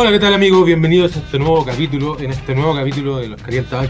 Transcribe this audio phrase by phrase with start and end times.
[0.00, 0.64] Hola, ¿qué tal amigos?
[0.64, 2.20] Bienvenidos a este nuevo capítulo.
[2.20, 3.84] En este nuevo capítulo de los Calienta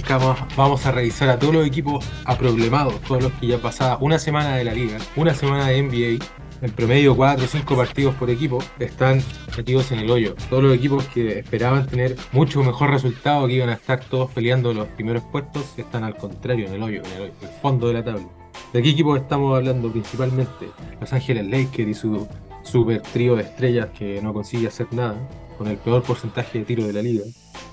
[0.56, 4.56] vamos a revisar a todos los equipos aproblemados, todos los que ya pasada una semana
[4.56, 6.24] de la liga, una semana de NBA,
[6.62, 9.22] en promedio 4 o 5 partidos por equipo, están
[9.54, 10.34] metidos en el hoyo.
[10.48, 14.72] Todos los equipos que esperaban tener mucho mejor resultado, que iban a estar todos peleando
[14.72, 17.86] los primeros puestos, están al contrario en el hoyo, en el, hoyo, en el fondo
[17.88, 18.26] de la tabla.
[18.72, 20.70] ¿De qué equipos estamos hablando principalmente?
[21.02, 22.26] Los Ángeles Lakers y su
[22.62, 25.18] super trío de estrellas que no consigue hacer nada
[25.58, 27.24] con el peor porcentaje de tiro de la liga.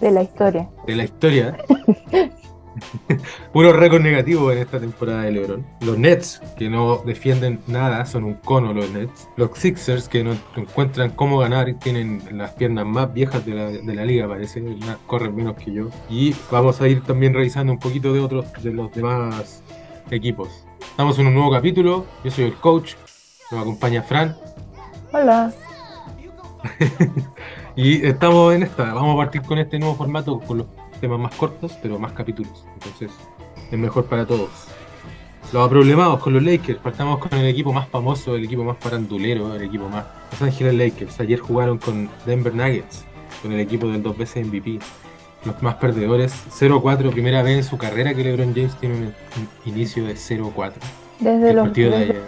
[0.01, 0.69] De la historia.
[0.85, 1.57] De la historia.
[3.53, 5.65] Puro récord negativo en esta temporada de LeBron.
[5.81, 9.29] Los Nets, que no defienden nada, son un cono los Nets.
[9.37, 13.95] Los Sixers, que no encuentran cómo ganar tienen las piernas más viejas de la, de
[13.95, 14.63] la liga, parece.
[15.07, 15.89] Corren menos que yo.
[16.09, 19.63] Y vamos a ir también revisando un poquito de otros de los demás
[20.11, 20.65] equipos.
[20.81, 22.05] Estamos en un nuevo capítulo.
[22.23, 22.95] Yo soy el coach.
[23.51, 24.35] Nos acompaña Fran.
[25.13, 25.53] Hola.
[27.75, 30.67] Y estamos en esta, vamos a partir con este nuevo formato, con los
[31.01, 32.65] temas más cortos, pero más capítulos.
[32.73, 33.11] Entonces,
[33.69, 34.49] es mejor para todos.
[35.51, 39.53] Los problemados con los Lakers, partamos con el equipo más famoso, el equipo más parandulero,
[39.53, 40.05] el equipo más...
[40.31, 43.03] Los Ángeles Lakers, ayer jugaron con Denver Nuggets,
[43.41, 44.79] con el equipo del dos veces MVP.
[45.43, 49.13] Los más perdedores, 0-4, primera vez en su carrera que LeBron James tiene un,
[49.65, 50.73] inicio de 0-4.
[51.19, 52.21] Desde los de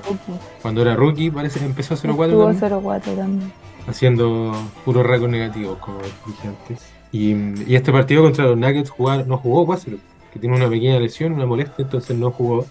[0.62, 2.60] Cuando era rookie, parece que empezó a 0-4.
[2.60, 3.52] 0-4 también
[3.88, 4.54] haciendo
[4.86, 6.86] puro récord negativo, como dije antes.
[7.12, 9.98] Y, este partido contra los Nuggets jugar, no jugó Quasero,
[10.32, 12.66] que tiene una pequeña lesión, una molestia, entonces no jugó.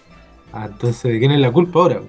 [0.53, 2.01] Ah, entonces, ¿de quién es la culpa ahora?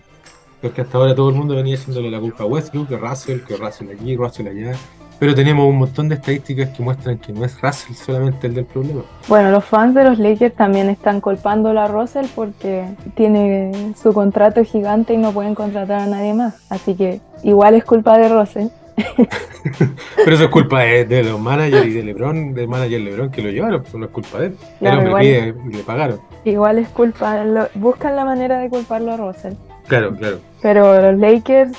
[0.62, 3.56] Porque hasta ahora todo el mundo venía haciéndole la culpa a Westbrook, que Russell, que
[3.58, 4.78] Russell aquí, Russell allá.
[5.20, 8.66] Pero tenemos un montón de estadísticas que muestran que no es Russell solamente el del
[8.66, 9.02] problema.
[9.28, 12.86] Bueno, los fans de los Lakers también están culpando a Russell porque
[13.16, 16.56] tiene su contrato gigante y no pueden contratar a nadie más.
[16.70, 18.68] Así que igual es culpa de Russell.
[20.16, 23.50] Pero eso es culpa de, los managers y de LeBron, del manager LeBron que lo
[23.52, 25.56] llevaron, pues no es culpa de él.
[25.70, 26.20] y le pagaron.
[26.46, 27.44] Igual es culpa,
[27.76, 29.54] buscan la manera de culparlo a Russell.
[29.88, 30.40] Claro, claro.
[30.62, 31.78] Pero los Lakers,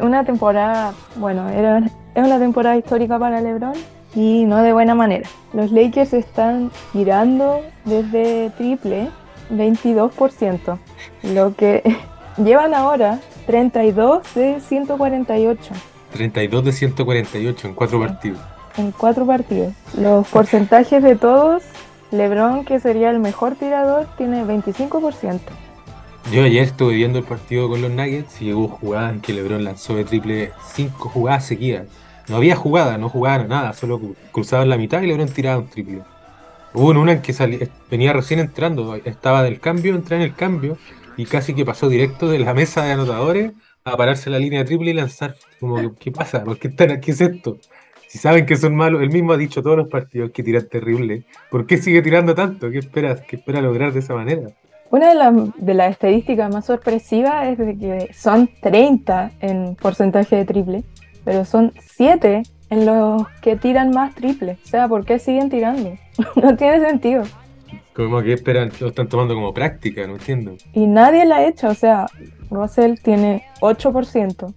[0.00, 3.74] una temporada, bueno, era, es una temporada histórica para LeBron
[4.14, 5.28] y no de buena manera.
[5.52, 9.08] Los Lakers están tirando desde triple
[9.52, 10.78] 22%,
[11.34, 11.82] lo que
[12.38, 15.74] llevan ahora 32 de 148.
[16.12, 18.38] 32 de 148 en cuatro partidos.
[18.76, 19.74] En cuatro partidos.
[19.98, 21.62] Los porcentajes de todos,
[22.10, 25.40] LeBron, que sería el mejor tirador, tiene 25%.
[26.32, 29.64] Yo ayer estuve viendo el partido con los Nuggets y hubo jugadas en que LeBron
[29.64, 31.86] lanzó de triple cinco jugadas seguidas.
[32.28, 33.98] No había jugada, no jugaban nada, solo
[34.30, 36.02] cruzaban la mitad y LeBron tiraba un triple.
[36.74, 40.76] Hubo una en que venía recién entrando, estaba del cambio, entré en el cambio
[41.16, 43.52] y casi que pasó directo de la mesa de anotadores
[43.92, 45.36] a pararse la línea triple y lanzar.
[45.60, 46.44] Como, ¿qué pasa?
[46.44, 47.10] ¿Por qué están aquí?
[47.10, 47.58] es esto?
[48.08, 51.24] Si saben que son malos, él mismo ha dicho todos los partidos que tiran terrible.
[51.50, 52.70] ¿Por qué sigue tirando tanto?
[52.70, 53.20] ¿Qué esperas?
[53.20, 54.48] ¿Qué espera lograr de esa manera?
[54.90, 60.36] Una de, las de las estadísticas más sorpresivas es de que son 30 en porcentaje
[60.36, 60.84] de triple,
[61.24, 64.58] pero son 7 en los que tiran más triple.
[64.64, 65.94] O sea, ¿por qué siguen tirando?
[66.36, 67.24] no tiene sentido.
[67.94, 70.56] Como que esperan, lo están tomando como práctica, no entiendo.
[70.72, 72.06] Y nadie la ha hecho, o sea,
[72.50, 74.54] Russell tiene 8%.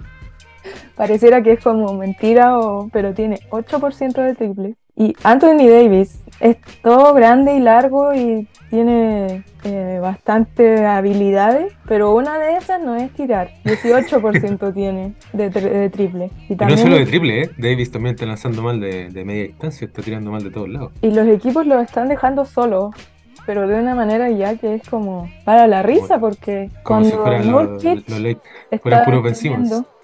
[0.96, 4.74] Pareciera que es como mentira, o, pero tiene 8% de triple.
[4.96, 12.38] Y Anthony Davis es todo grande y largo y tiene eh, bastante habilidades, pero una
[12.38, 13.50] de esas no es tirar.
[13.64, 16.30] 18% tiene de, triple.
[16.48, 17.50] Y, no solo de triple, ¿eh?
[17.58, 20.92] Davis también está lanzando mal de, de, media distancia, está tirando mal de todos lados.
[21.02, 22.92] Y los equipos lo están dejando solo
[23.46, 29.54] pero de una manera ya que es como para la risa, porque cuando si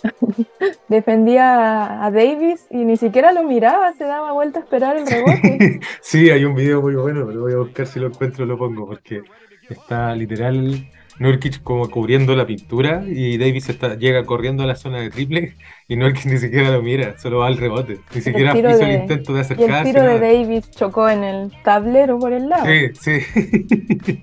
[0.89, 5.81] defendía a Davis y ni siquiera lo miraba, se daba vuelta a esperar el rebote.
[6.01, 8.87] sí, hay un video muy bueno, pero voy a buscar si lo encuentro lo pongo,
[8.87, 9.23] porque
[9.69, 10.87] está literal
[11.19, 15.55] Nurkic como cubriendo la pintura y Davis está, llega corriendo a la zona de triple
[15.89, 18.01] y Nurkic ni siquiera lo mira, solo va al rebote.
[18.15, 19.91] Ni siquiera hizo el intento de acercarse.
[19.91, 22.67] El tiro de Davis chocó en el tablero por el lado.
[22.67, 24.23] Sí, sí.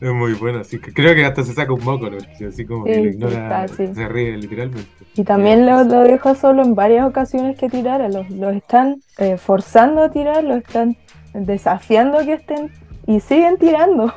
[0.00, 2.08] es muy bueno, así que creo que hasta se saca un moco,
[2.46, 4.88] así como que lo ignora, se ríe literalmente.
[5.14, 9.38] Y también lo, lo dejó solo en varias ocasiones que tirara, los, los están eh,
[9.38, 10.96] forzando a tirar, los están
[11.32, 12.70] desafiando a que estén
[13.06, 14.12] y siguen tirando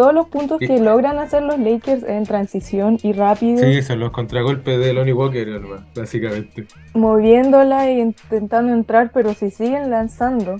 [0.00, 3.58] todos los puntos que logran hacer los Lakers en transición y rápido.
[3.62, 5.60] Sí, son los contragolpes de Lonnie Walker,
[5.94, 6.66] básicamente.
[6.94, 10.56] Moviéndola e intentando entrar, pero si siguen lanzando,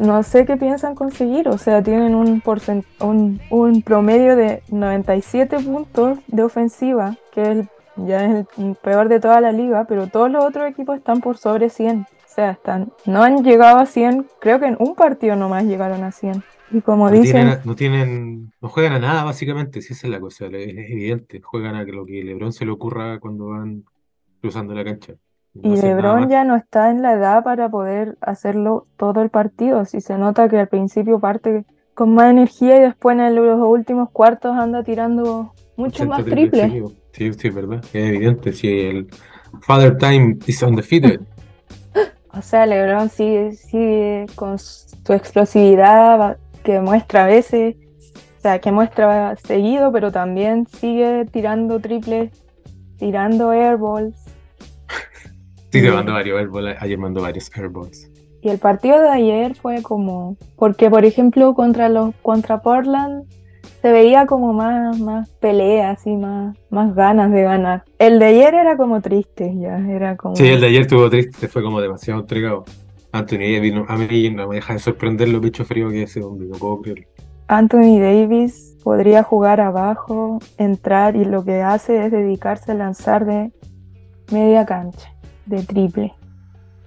[0.00, 1.46] no, sé qué piensan conseguir.
[1.46, 2.42] O sea, tienen un,
[2.98, 9.20] un, un promedio de 97 puntos de ofensiva, que es ya es el peor de
[9.20, 12.06] toda la liga, pero todos los otros equipos están por sobre 100.
[12.26, 16.10] sea, están, no han llegado a 100, creo que en un partido nomás llegaron a
[16.10, 16.42] 100.
[16.72, 20.10] Y como No dicen, tienen, no tienen, no juegan a nada básicamente, si esa es
[20.12, 23.84] la cosa, es evidente, juegan a lo que LeBron se le ocurra cuando van
[24.40, 25.14] cruzando la cancha.
[25.54, 29.84] No y LeBron ya no está en la edad para poder hacerlo todo el partido.
[29.84, 31.64] Si se nota que al principio parte
[31.94, 36.62] con más energía y después en los últimos cuartos anda tirando mucho 80 más triples
[36.62, 36.92] seguidos.
[37.12, 39.08] Sí, sí, es verdad, es evidente, si el
[39.62, 41.20] Father Time is undefeated.
[42.32, 47.76] O sea, LeBron sigue, sigue con su explosividad que muestra a veces,
[48.38, 52.30] o sea, que muestra seguido, pero también sigue tirando triples,
[52.98, 54.16] tirando airballs.
[55.72, 58.10] Sí, se Y- mandó varios airballs, ayer mandó varios airballs.
[58.42, 63.24] Y el partido de ayer fue como, porque por ejemplo contra los contra Portland
[63.82, 67.84] se veía como más, más pelea, así más, más ganas de ganar.
[67.98, 71.48] El de ayer era como triste, ya, era como Sí, el de ayer estuvo triste,
[71.48, 72.64] fue como demasiado entregado.
[73.12, 76.22] Anthony Davis, a mí no me deja de sorprender lo pecho frío que es ese
[76.22, 77.06] hombre, no puedo creerlo.
[77.48, 83.50] Anthony Davis podría jugar abajo, entrar y lo que hace es dedicarse a lanzar de
[84.30, 85.12] media cancha,
[85.46, 86.12] de triple.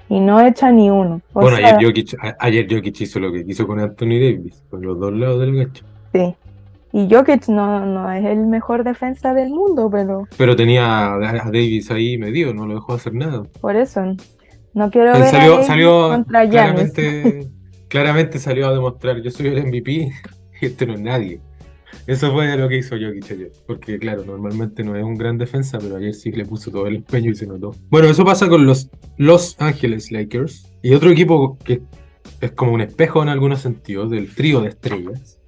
[0.10, 1.22] Y no echa ni uno.
[1.34, 4.82] O Bueno, sea, ayer Jokic, ayer Jokic hizo lo que quiso con Anthony Davis, con
[4.82, 5.86] los dos lados de la cancha.
[6.14, 6.36] sí.
[6.96, 11.90] Y Jokic no, no es el mejor defensa del mundo, pero Pero tenía a Davis
[11.90, 13.42] ahí medido, no lo dejó hacer nada.
[13.62, 14.02] por eso
[14.74, 17.50] no quiero ver a salió, salió contra claramente,
[17.88, 19.92] claramente salió a demostrar, yo soy el MVP
[20.62, 21.42] y este no es nadie.
[22.06, 23.52] Eso fue lo que hizo Jokic ayer.
[23.66, 26.98] Porque claro, normalmente no es un gran defensa, pero ayer sí le puso todo el
[26.98, 27.76] empeño y se notó.
[27.90, 30.70] Bueno, eso pasa con los Los Angeles Lakers.
[30.82, 31.82] Y otro equipo que
[32.42, 35.40] es como un espejo en algunos sentidos del trío de estrellas.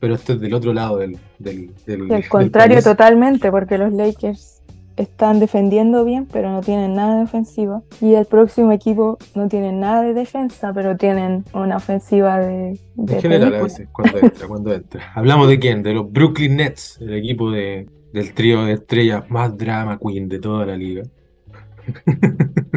[0.00, 4.57] Pero este es del otro lado del, del, del, contrario totalmente, porque los Lakers
[4.98, 7.82] están defendiendo bien, pero no tienen nada de ofensiva.
[8.00, 13.14] Y el próximo equipo no tiene nada de defensa, pero tienen una ofensiva de, de
[13.14, 15.12] En general, a veces, cuando entra, cuando entra.
[15.14, 15.82] Hablamos de quién?
[15.82, 20.38] De los Brooklyn Nets, el equipo de, del trío de estrellas más drama queen de
[20.40, 21.02] toda la liga.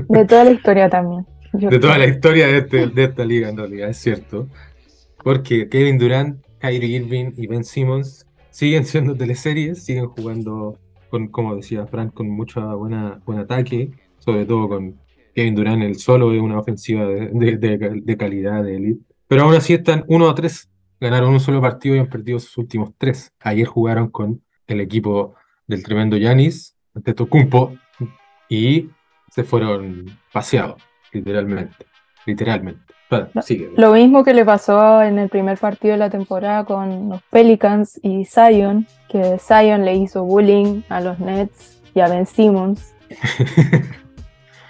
[0.08, 1.26] De toda la historia también.
[1.54, 4.48] Yo De toda la historia de, este- de esta liga, en realidad, es cierto.
[5.24, 10.78] Porque Kevin Durant, Kyrie Irving y Ben Simmons siguen siendo teleseries, siguen jugando,
[11.12, 15.00] con, como decía Frank, con mucho buena, buen ataque, sobre todo con
[15.36, 19.02] Kevin Durant, el solo es una ofensiva de, de- de- de calidad, de elite.
[19.28, 20.70] Pero aún así están 1 a 3.
[21.00, 23.32] Ganaron un solo partido y han perdido sus últimos tres.
[23.40, 25.36] Ayer jugaron con el equipo
[25.68, 27.74] del tremendo Yanis, Antetokounmpo,
[28.50, 28.90] y
[29.32, 30.82] se fueron paseados,
[31.14, 31.76] literalmente.
[32.26, 32.82] Literalmente.
[33.42, 33.72] Sigue.
[33.76, 38.00] Lo mismo que le pasó en el primer partido de la temporada con los Pelicans
[38.02, 42.94] y Zion, que Zion le hizo bullying a los Nets y a Ben Simmons.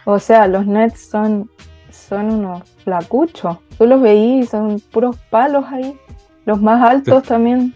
[0.03, 1.49] O sea, los Nets son,
[1.91, 3.57] son unos flacuchos.
[3.77, 5.95] Tú los veís son puros palos ahí.
[6.45, 7.73] Los más altos también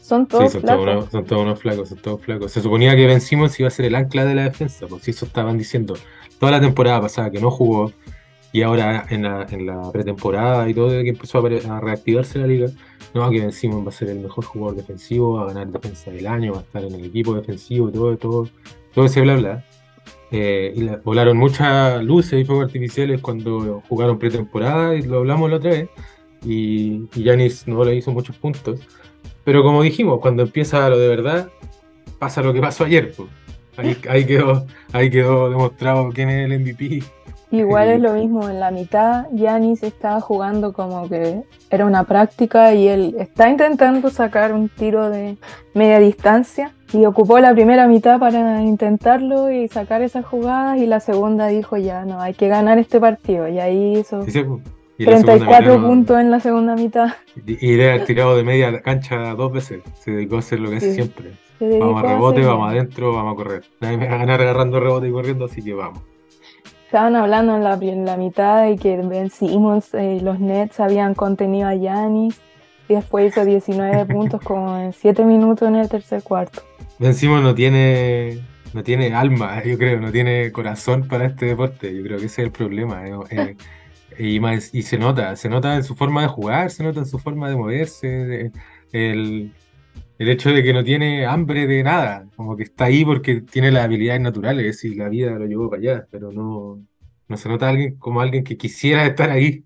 [0.00, 0.96] son Sí, todos son todos, flacos.
[0.96, 2.52] unos, son todos unos flacos, son todos flacos.
[2.52, 5.26] Se suponía que Ben Simmons iba a ser el ancla de la defensa, pues eso
[5.26, 5.94] estaban diciendo
[6.38, 7.92] toda la temporada pasada que no jugó
[8.56, 12.46] y ahora en la, en la pretemporada y todo, que empezó a, a reactivarse la
[12.46, 12.68] liga,
[13.14, 16.10] no, que Ben Simmons va a ser el mejor jugador defensivo, va a ganar defensa
[16.10, 18.48] del año, va a estar en el equipo defensivo todo, todo,
[18.94, 19.64] todo ese bla bla.
[20.32, 25.50] Eh, y la- volaron muchas luces y fuegos artificiales cuando jugaron pretemporada y lo hablamos
[25.50, 25.88] la otra vez.
[26.44, 28.80] Y, y Giannis no le hizo muchos puntos.
[29.44, 31.50] Pero como dijimos, cuando empieza lo de verdad,
[32.18, 33.12] pasa lo que pasó ayer.
[33.12, 33.28] po.
[33.76, 37.02] Ahí, ahí quedó, ahí quedó demostrado quién es el MVP.
[37.50, 42.74] Igual es lo mismo, en la mitad Giannis estaba jugando como que era una práctica
[42.74, 45.36] y él está intentando sacar un tiro de
[45.72, 50.98] media distancia y ocupó la primera mitad para intentarlo y sacar esas jugadas y la
[51.00, 54.60] segunda dijo ya no, hay que ganar este partido y ahí hizo Sí, sí, po.
[54.98, 57.08] Y en la segunda 34 mitad no- puntos en la segunda mitad.
[57.46, 59.82] Y y era tirado de media cancha dos veces.
[60.00, 60.94] Se dedicó a hacer lo que hace Sí.
[60.94, 61.32] siempre.
[61.60, 63.64] Vamos a rebote, vamos adentro, vamos a correr.
[63.80, 66.00] Nadie me va a ganar agarrando rebote y corriendo, así que vamos.
[66.86, 71.14] Estaban hablando en la, en la mitad de que Ben Simmons y los Nets habían
[71.14, 72.40] contenido a Giannis
[72.88, 76.62] y después hizo 19 puntos como en 7 minutos en el tercer cuarto.
[77.00, 78.38] Ben Simmons no tiene,
[78.72, 81.92] no tiene alma, yo creo, no tiene corazón para este deporte.
[81.92, 83.04] Yo creo que ese es el problema.
[83.04, 83.56] eh, eh,
[84.18, 87.06] y, más, y se nota, se nota en su forma de jugar, se nota en
[87.06, 88.52] su forma de moverse,
[88.92, 89.52] el,
[90.18, 93.70] el hecho de que no tiene hambre de nada, como que está ahí porque tiene
[93.70, 96.80] las habilidades naturales y la vida lo llevó para allá, pero no,
[97.28, 99.64] no se nota alguien como alguien que quisiera estar ahí.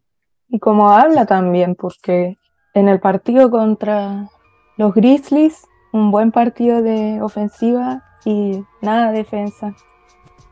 [0.49, 2.37] Y como habla también, porque
[2.75, 4.29] en el partido contra
[4.77, 9.75] los Grizzlies, un buen partido de ofensiva y nada de defensa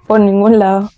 [0.06, 0.88] por ningún lado.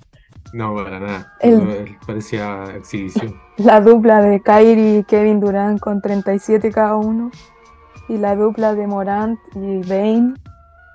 [0.52, 1.32] No, para nada.
[1.40, 3.40] El- parecía exhibición.
[3.56, 7.30] La dupla de Kyrie y Kevin Durant con 37 cada uno.
[8.10, 10.34] Y la dupla de Morant y Bane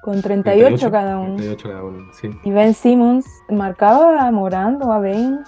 [0.02, 1.36] con 38, cada uno.
[1.38, 2.30] 38 cada uno, sí.
[2.44, 5.40] Y Ben Simmons marcaba a Morant o a Bane,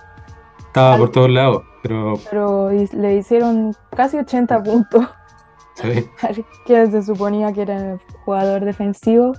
[0.66, 5.06] Estaba Al- por todos lados, pero pero le hicieron casi 80 puntos.
[5.76, 6.10] sí,
[6.66, 9.34] que se suponía que era el jugador defensivo.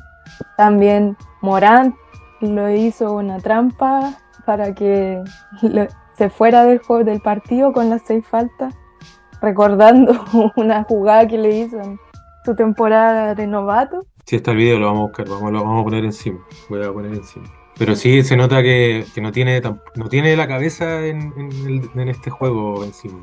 [0.56, 1.94] También Morant
[2.40, 4.12] lo hizo una trampa
[4.44, 5.22] para que
[5.62, 8.74] lo- se fuera del juego del partido con las seis faltas,
[9.40, 10.12] recordando
[10.56, 11.78] una jugada que le hizo
[12.48, 14.06] su temporada de novato.
[14.24, 16.38] si está el video lo vamos a buscar, vamos, lo vamos a poner encima.
[16.70, 17.44] Voy a poner encima.
[17.78, 22.08] Pero sí se nota que, que no tiene no tiene la cabeza en, en en
[22.08, 23.22] este juego encima.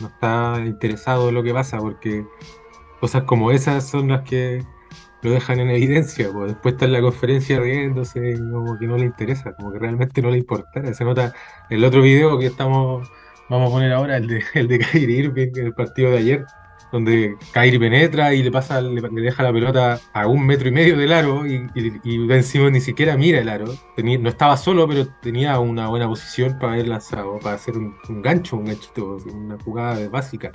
[0.00, 2.24] No está interesado en lo que pasa porque
[3.00, 4.64] cosas como esas son las que
[5.22, 6.30] lo dejan en evidencia.
[6.32, 10.22] Pues después está en la conferencia riéndose, como que no le interesa, como que realmente
[10.22, 10.94] no le importara.
[10.94, 11.34] Se nota
[11.70, 13.10] el otro video que estamos,
[13.48, 16.46] vamos a poner ahora, el de, el de Kyrie Irving el partido de ayer,
[16.92, 20.96] donde Kyrie penetra y le pasa, le, deja la pelota a un metro y medio
[20.96, 23.66] del aro y, y, Ben Simmons ni siquiera mira el aro.
[23.96, 28.56] No estaba solo, pero tenía una buena posición para haber lanzado, para hacer un, gancho,
[28.56, 30.50] un ganchito, una jugada básica.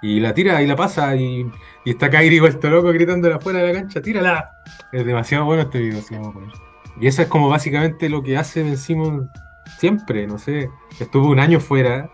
[0.00, 1.50] Y la tira y la pasa y,
[1.84, 4.50] y está Kyrie vuelto loco gritándole afuera de la cancha, tírala.
[4.92, 6.52] Es demasiado bueno este video, sí, vamos a poner.
[7.00, 9.28] Y eso es como básicamente lo que hace Ben Simmons
[9.78, 10.70] siempre, no sé.
[10.98, 12.10] Estuvo un año fuera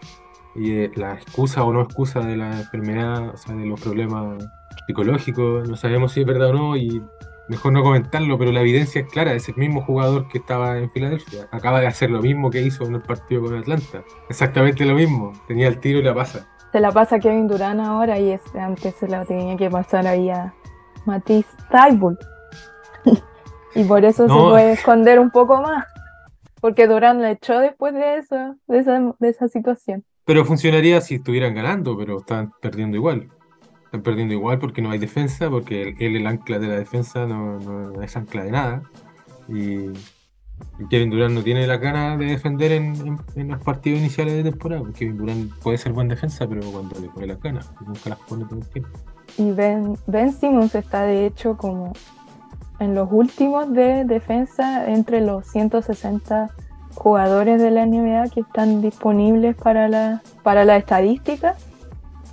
[0.55, 4.45] y eh, la excusa o no excusa de la enfermedad, o sea, de los problemas
[4.87, 7.03] psicológicos, no sabemos si es verdad o no y
[7.49, 10.91] mejor no comentarlo, pero la evidencia es clara, es el mismo jugador que estaba en
[10.91, 11.49] Filadelfia.
[11.51, 14.03] Acaba de hacer lo mismo que hizo en el partido con Atlanta.
[14.29, 15.33] Exactamente lo mismo.
[15.47, 16.47] Tenía el tiro y la pasa.
[16.73, 20.07] Se la pasa a Kevin Durant ahora y ese antes se la tenía que pasar
[20.07, 20.55] ahí a
[21.07, 22.19] Matisse Thybulle.
[23.75, 25.87] y por eso se puede esconder un poco más.
[26.61, 30.05] Porque Durant la echó después de eso, de esa, de esa situación.
[30.25, 33.28] Pero funcionaría si estuvieran ganando, pero están perdiendo igual.
[33.85, 37.59] Están perdiendo igual porque no hay defensa, porque él, el ancla de la defensa, no,
[37.61, 38.83] no es ancla de nada.
[39.49, 39.90] Y,
[40.88, 44.50] Kevin Durant no tiene la gana de defender en, en- en los partidos iniciales de
[44.50, 44.83] temporada.
[44.97, 48.45] Kevin Durant puede ser buen defensa, pero cuando le pone las ganas, nunca las pone
[48.45, 48.90] todo el tiempo.
[49.37, 51.93] Y Ben, ben Simmons está de hecho como
[52.78, 56.50] en los últimos de defensa entre los 160
[56.95, 61.55] jugadores de la NBA que están disponibles para la, para la estadística.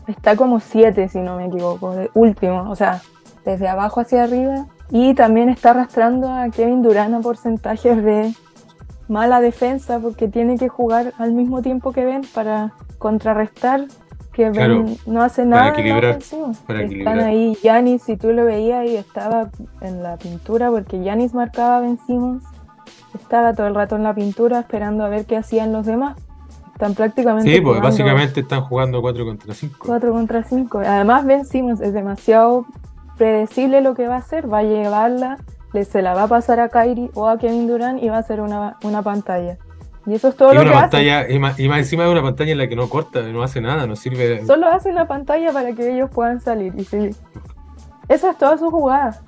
[0.07, 3.01] Está como 7 si no me equivoco, de último, o sea,
[3.45, 4.65] desde abajo hacia arriba.
[4.89, 8.33] Y también está arrastrando a Kevin Durant a porcentajes de
[9.07, 13.85] mala defensa porque tiene que jugar al mismo tiempo que Ben para contrarrestar
[14.33, 16.19] que Ben Claro, no hace nada la equilibrar,
[16.65, 17.19] para Están equilibrar.
[17.19, 19.49] ahí Yanis, si tú lo veías y estaba
[19.81, 22.43] en la pintura porque Yanis marcaba a Ben Simmons,
[23.17, 26.17] estaba todo el rato en la pintura esperando a ver qué hacían los demás.
[26.73, 29.77] Están prácticamente Sí, pues jugando básicamente están jugando 4 contra 5.
[29.85, 30.79] 4 contra 5.
[30.79, 32.65] Además Ben Simmons es demasiado
[33.17, 35.37] predecible lo que va a hacer, va a llevarla,
[35.73, 38.19] le, se la va a pasar a Kyrie o a Kevin Durant y va a
[38.19, 39.57] hacer una, una pantalla.
[40.07, 40.81] Y eso es todo Y lo una que hace.
[40.83, 43.43] pantalla, y más, y más encima de una pantalla en la que no corta, no
[43.43, 44.43] hace nada, no sirve.
[44.47, 46.73] Solo hace una pantalla para que ellos puedan salir.
[46.75, 47.11] Y sí.
[48.09, 49.21] Esa es toda su jugada.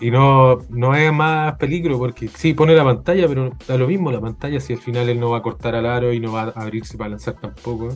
[0.00, 4.12] Y no, no es más peligro porque sí pone la pantalla, pero da lo mismo
[4.12, 6.42] la pantalla si al final él no va a cortar al aro y no va
[6.42, 7.88] a abrirse para lanzar tampoco.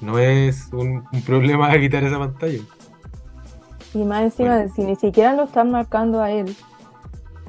[0.00, 2.60] No es un, un problema evitar esa pantalla.
[3.94, 4.72] Y más encima, Bueno.
[4.74, 6.54] si ni siquiera lo están marcando a él,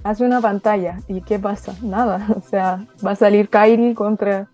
[0.03, 0.99] hace una pantalla.
[1.07, 1.75] ¿Y qué pasa?
[1.81, 2.25] Nada.
[2.37, 4.47] O sea, va a salir Kyrie contra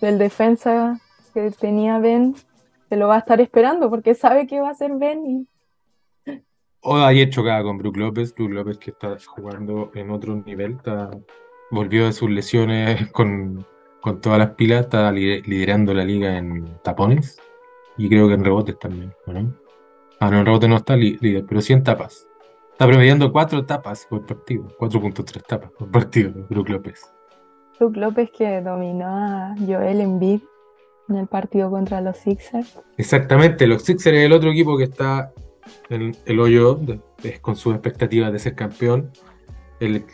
[0.00, 1.00] el defensa
[1.32, 2.34] que tenía Ben.
[2.88, 5.24] Se lo va a estar esperando porque sabe que va a ser Ben.
[5.26, 5.46] Y
[6.88, 11.10] O ayer chocaba con Brook López, Brook López que está jugando en otro nivel, está-
[11.70, 13.66] volvió de sus lesiones con,
[14.00, 17.38] con todas las pilas, está li- liderando la liga en tapones
[17.96, 19.52] y creo que en rebotes también, ¿o ¿no?
[20.20, 22.28] Ah, no, en rebotes no está líder, pero sí en tapas.
[22.72, 27.02] Está promediando cuatro tapas por partido, 4.3 tapas por partido, Brook López.
[27.80, 30.40] Luke López que dominó a Joel Embiid
[31.08, 32.80] en el partido contra los Sixers.
[32.96, 35.32] Exactamente, los Sixers es el otro equipo que está
[35.90, 37.00] en el hoyo de-
[37.40, 39.10] con sus expectativas de ser campeón.
[39.80, 40.04] El,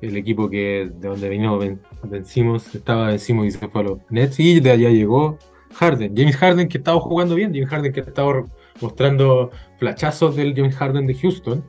[0.00, 4.38] equipo que de donde vino ven- vencimos, estaba vencimos y se fue a los Nets
[4.38, 5.38] y de allá llegó
[5.74, 6.14] Harden.
[6.16, 8.44] James Harden que estaba jugando bien, James Harden que estaba
[8.80, 11.64] mostrando flachazos del James Harden de Houston,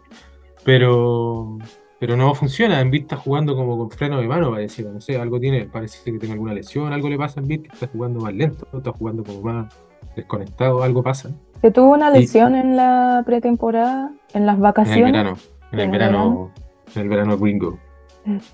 [0.64, 1.58] pero
[2.00, 2.82] pero no funciona.
[2.82, 6.20] Embiid está jugando como con freno de mano, parece, no sé, algo tiene, parece que
[6.20, 9.24] tiene alguna lesión, algo le pasa a Embiid, que está jugando más lento, está jugando
[9.24, 9.74] como más
[10.16, 11.30] desconectado, algo pasa.
[11.62, 15.12] Que tuvo una Y- lesión en la pretemporada, en las En el vacaciones.
[15.12, 15.38] verano,
[15.72, 16.52] en el ¿En el verano,
[16.96, 17.80] en el verano gringo.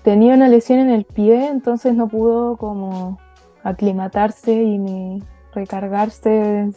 [0.02, 3.18] tenía una lesión en el pie, entonces no pudo como
[3.64, 5.22] aclimatarse y ni
[5.54, 6.70] recargarse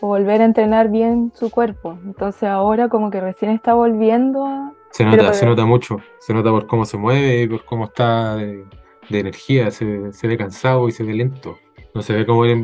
[0.00, 1.98] o volver a entrenar bien su cuerpo.
[2.04, 4.72] Entonces ahora como que recién está volviendo a...
[4.90, 8.64] Se nota, se nota mucho, se nota por cómo se mueve, por cómo está de,
[9.10, 9.86] energía, se,
[10.22, 11.56] ve cansado y se ve lento.
[11.94, 12.56] No se ve como el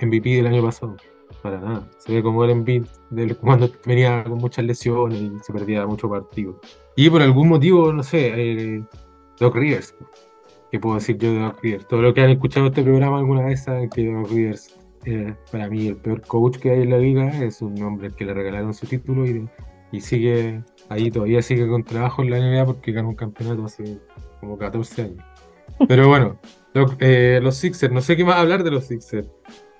[0.00, 0.96] MVP del año pasado,
[1.46, 1.88] para nada.
[1.98, 6.60] Se ve como MVP del, cuando venía con muchas lesiones y se perdía mucho partido.
[6.96, 8.84] Y por algún motivo, no sé, eh,
[9.38, 9.94] Doc Rivers,
[10.70, 11.86] ¿qué puedo decir yo de Doc Rivers?
[11.86, 14.76] Todo lo que han escuchado este programa alguna vez saben que Doc Rivers
[15.52, 18.34] para mí el peor coach que hay en la liga, es un hombre que le
[18.34, 19.48] regalaron su título y,
[19.92, 23.98] y sigue ahí, todavía sigue con trabajo en la NBA porque ganó un campeonato hace
[24.40, 25.24] como 14 años.
[25.88, 26.38] Pero bueno,
[26.98, 29.28] eh, los Sixers, no sé qué más hablar de los Sixers.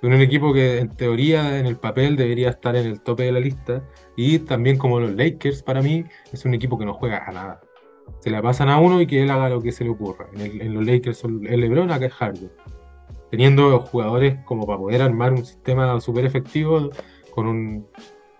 [0.01, 3.31] Son un equipo que en teoría, en el papel, debería estar en el tope de
[3.31, 3.83] la lista.
[4.15, 7.61] Y también como los Lakers, para mí, es un equipo que no juega a nada.
[8.19, 10.27] Se la pasan a uno y que él haga lo que se le ocurra.
[10.35, 12.51] En, los Lakers son el LeBron, acá es Harden
[13.29, 16.89] teniendo jugadores como para poder armar un sistema súper efectivo
[17.31, 17.87] con un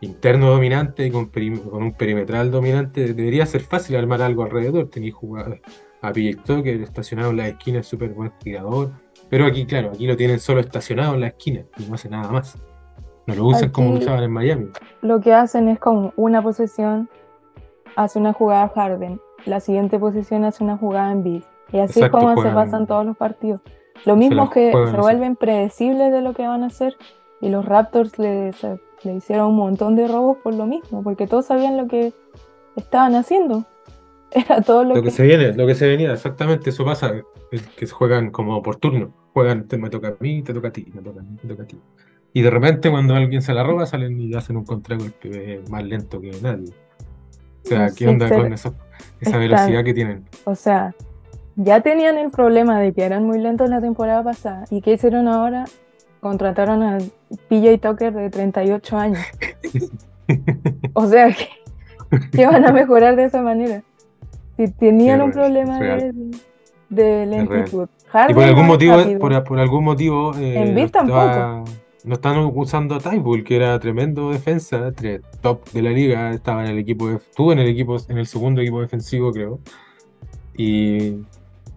[0.01, 4.89] interno dominante y con, con, un perimetral dominante, debería ser fácil armar algo alrededor.
[4.89, 5.15] Tenéis
[6.01, 8.91] a Tucker estacionado en la esquina, súper buen tirador.
[9.29, 12.31] Pero aquí, claro, aquí lo tienen solo estacionado en la esquina y no hace nada
[12.31, 12.57] más.
[13.25, 14.69] No lo usan como lo usaban en Miami.
[15.01, 17.09] Lo que hacen es con una posesión,
[17.95, 21.43] hace una jugada Harden, la siguiente posición hace una jugada en beat.
[21.71, 23.61] Y así es como se pasan todos los partidos.
[24.05, 26.95] Lo mismo que se vuelven predecibles de lo que van a hacer
[27.41, 28.51] y los Raptors le,
[29.03, 32.13] le hicieron un montón de robos por lo mismo, porque todos sabían lo que
[32.75, 33.65] estaban haciendo.
[34.31, 35.11] Era todo lo, lo que...
[35.11, 37.13] se viene, lo que se venía, exactamente, eso pasa,
[37.77, 40.87] que se juegan como por turno, juegan, me toca a mí, te toca a ti,
[40.93, 41.79] me toca a mí, te toca a ti.
[42.33, 46.21] Y de repente cuando alguien se la roba salen y hacen un contragolpe más lento
[46.21, 46.73] que nadie.
[47.63, 50.25] O sea, ¿qué onda con esa velocidad que tienen?
[50.45, 50.93] O sea,
[51.55, 54.65] ya tenían el problema de que eran muy lentos la temporada pasada.
[54.69, 55.65] ¿Y qué hicieron ahora?
[56.19, 56.99] Contrataron a
[57.49, 59.19] PJ Tucker de 38 años.
[60.93, 61.35] o sea,
[62.31, 63.83] que, van a mejorar de esa manera.
[64.79, 66.13] Tenían un problema de,
[66.89, 67.87] de, lentitud.
[68.29, 70.89] y por algún motivo, por, algún motivo eh,
[72.03, 74.91] no, están usando a Tybull, que era tremendo defensa,
[75.41, 78.61] top de la liga, estaba en el equipo, estuvo en el equipo, en el segundo
[78.61, 79.59] equipo defensivo, creo.
[80.55, 81.17] Y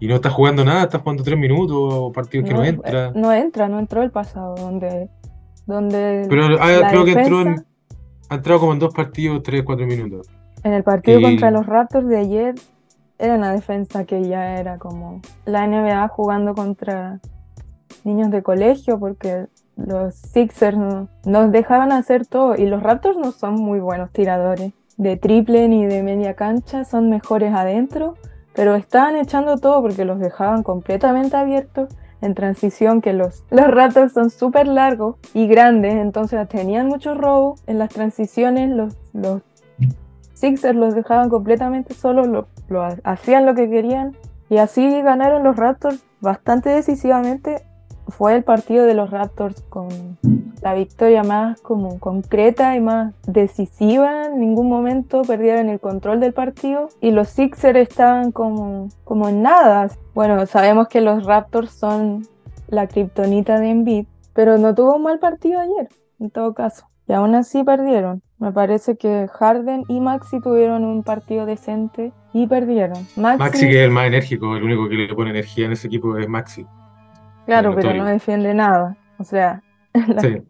[0.01, 3.09] y no está jugando nada, está jugando tres minutos, partidos que no entra.
[3.09, 5.09] Eh, no entra, no entró el pasado, donde.
[5.67, 7.63] donde Pero ah, creo que entró en,
[8.27, 10.27] ha entrado como en dos partidos, tres, cuatro minutos.
[10.63, 12.55] En el partido contra los Raptors de ayer
[13.21, 17.19] era una defensa que ya era como la NBA jugando contra
[18.03, 20.77] niños de colegio, porque los Sixers
[21.25, 22.55] nos dejaban hacer todo.
[22.55, 27.09] Y los Raptors no son muy buenos tiradores de triple ni de media cancha, son
[27.09, 28.15] mejores adentro
[28.53, 31.89] pero estaban echando todo porque los dejaban completamente abiertos
[32.21, 37.61] en transición, que los, los Raptors son súper largos y grandes, entonces tenían muchos robos
[37.67, 39.41] en las transiciones, los, los
[40.33, 44.15] Sixers los dejaban completamente solos, lo, hacían lo que querían
[44.49, 47.63] y así ganaron los Raptors bastante decisivamente
[48.07, 50.17] fue el partido de los Raptors con
[50.61, 54.25] la victoria más como concreta y más decisiva.
[54.25, 59.41] En ningún momento perdieron el control del partido y los Sixers estaban como, como en
[59.41, 59.89] nada.
[60.13, 62.27] Bueno, sabemos que los Raptors son
[62.67, 66.90] la kriptonita de Embiid, pero no tuvo un mal partido ayer, en todo caso.
[67.07, 68.21] Y aún así perdieron.
[68.39, 73.05] Me parece que Harden y Maxi tuvieron un partido decente y perdieron.
[73.15, 75.87] Maxi, Maxi que es el más enérgico, el único que le pone energía en ese
[75.87, 76.65] equipo es Maxi.
[77.45, 78.97] Claro, pero no defiende nada.
[79.17, 79.61] O sea,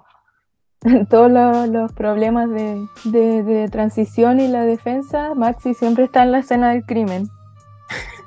[1.10, 6.84] todos los, problemas de, transición y la defensa, Maxi siempre está en la escena del
[6.86, 7.28] crimen.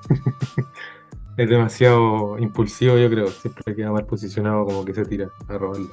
[1.37, 3.28] es demasiado impulsivo, yo creo.
[3.28, 5.88] Siempre queda mal posicionado, como que se tira a robarlo.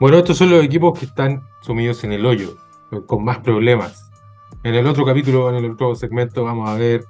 [0.00, 2.56] Bueno, estos son los equipos que están sumidos en el hoyo,
[3.06, 4.10] con más problemas.
[4.62, 7.04] En el otro capítulo, en el otro segmento, vamos a ver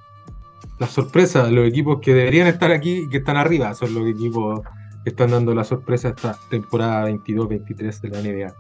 [0.79, 3.75] las sorpresas, los equipos que deberían estar aquí y que están arriba.
[3.75, 4.61] Son los equipos
[5.05, 8.55] están dando la sorpresa esta temporada 22-23 de la NBA.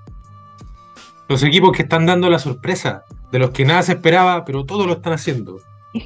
[1.28, 4.86] Los equipos que están dando la sorpresa, de los que nada se esperaba, pero todos
[4.86, 5.58] lo están haciendo.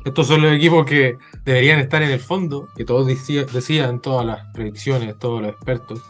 [0.04, 4.46] Estos son los equipos que deberían estar en el fondo, que todos decían, todas las
[4.52, 6.02] predicciones, todos los expertos,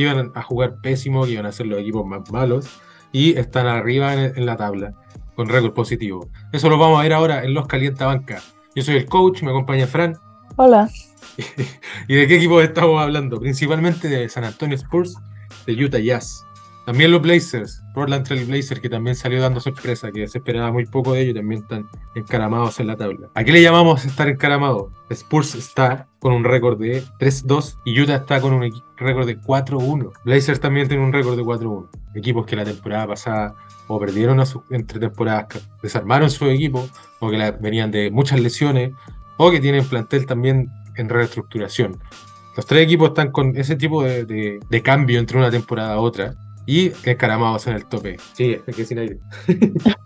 [0.00, 2.68] iban a jugar pésimo, que iban a ser los equipos más malos,
[3.12, 4.94] y están arriba en, en la tabla,
[5.34, 6.28] con récord positivo.
[6.52, 8.42] Eso lo vamos a ver ahora en Los Calienta Banca.
[8.74, 10.16] Yo soy el coach, me acompaña Fran.
[10.56, 10.88] Hola.
[12.08, 13.40] ¿Y de qué equipo estamos hablando?
[13.40, 15.16] Principalmente de San Antonio Spurs,
[15.66, 16.44] de Utah Jazz.
[16.86, 20.84] También los Blazers, Portland Trail Blazers, que también salió dando sorpresa, que se esperaba muy
[20.84, 23.28] poco de ellos, también están encaramados en la tabla.
[23.34, 24.90] ¿A qué le llamamos estar encaramado?
[25.08, 30.12] Spurs está con un récord de 3-2 y Utah está con un récord de 4-1.
[30.24, 31.88] Blazers también tiene un récord de 4-1.
[32.14, 33.54] Equipos que la temporada pasada
[33.86, 35.46] o perdieron entre temporadas,
[35.82, 36.86] desarmaron su equipo,
[37.20, 38.92] o que venían de muchas lesiones,
[39.38, 41.98] o que tienen plantel también en reestructuración.
[42.56, 46.34] Los tres equipos están con ese tipo de, de cambio entre una temporada a otra
[46.66, 48.16] y escaramados en el tope.
[48.32, 49.18] Sí, que sin aire.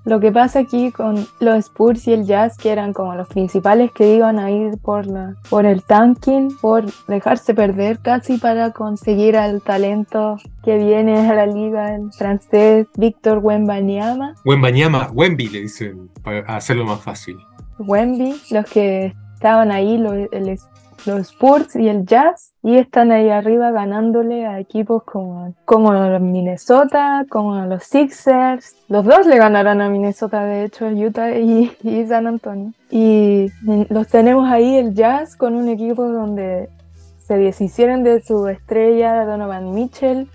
[0.05, 3.93] Lo que pasa aquí con los Spurs y el Jazz, que eran como los principales
[3.93, 9.37] que iban a ir por, la, por el tanking, por dejarse perder casi para conseguir
[9.37, 14.35] al talento que viene a la liga, el francés Víctor Wembanyama.
[14.45, 17.37] Wembanyama, Wemby le dicen, para hacerlo más fácil.
[17.79, 19.95] Wemby, los que estaban ahí,
[20.33, 20.59] el,
[21.07, 27.25] los Spurs y el Jazz y están ahí arriba ganándole a equipos como, como Minnesota,
[27.29, 28.77] como los Sixers.
[28.89, 32.73] Los dos le ganarán a Minnesota, de hecho, Utah y, y San Antonio.
[32.91, 33.47] Y
[33.91, 36.69] los tenemos ahí el Jazz con un equipo donde
[37.19, 40.29] se deshicieron de su estrella Donovan Mitchell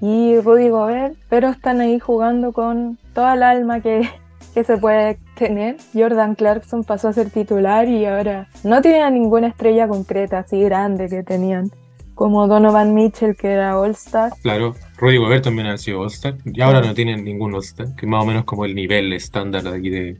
[0.00, 4.08] y Rudy Gobert, pero están ahí jugando con toda el alma que,
[4.54, 5.76] que se puede tener.
[5.94, 11.08] Jordan Clarkson pasó a ser titular y ahora no tiene ninguna estrella concreta así grande
[11.08, 11.70] que tenían.
[12.14, 14.32] Como Donovan Mitchell, que era All-Star.
[14.42, 16.36] Claro, Rudy Gobert también ha sido All-Star.
[16.44, 19.70] Y ahora no tienen ningún All-Star, que más o menos como el nivel estándar de
[19.70, 20.18] aquí de,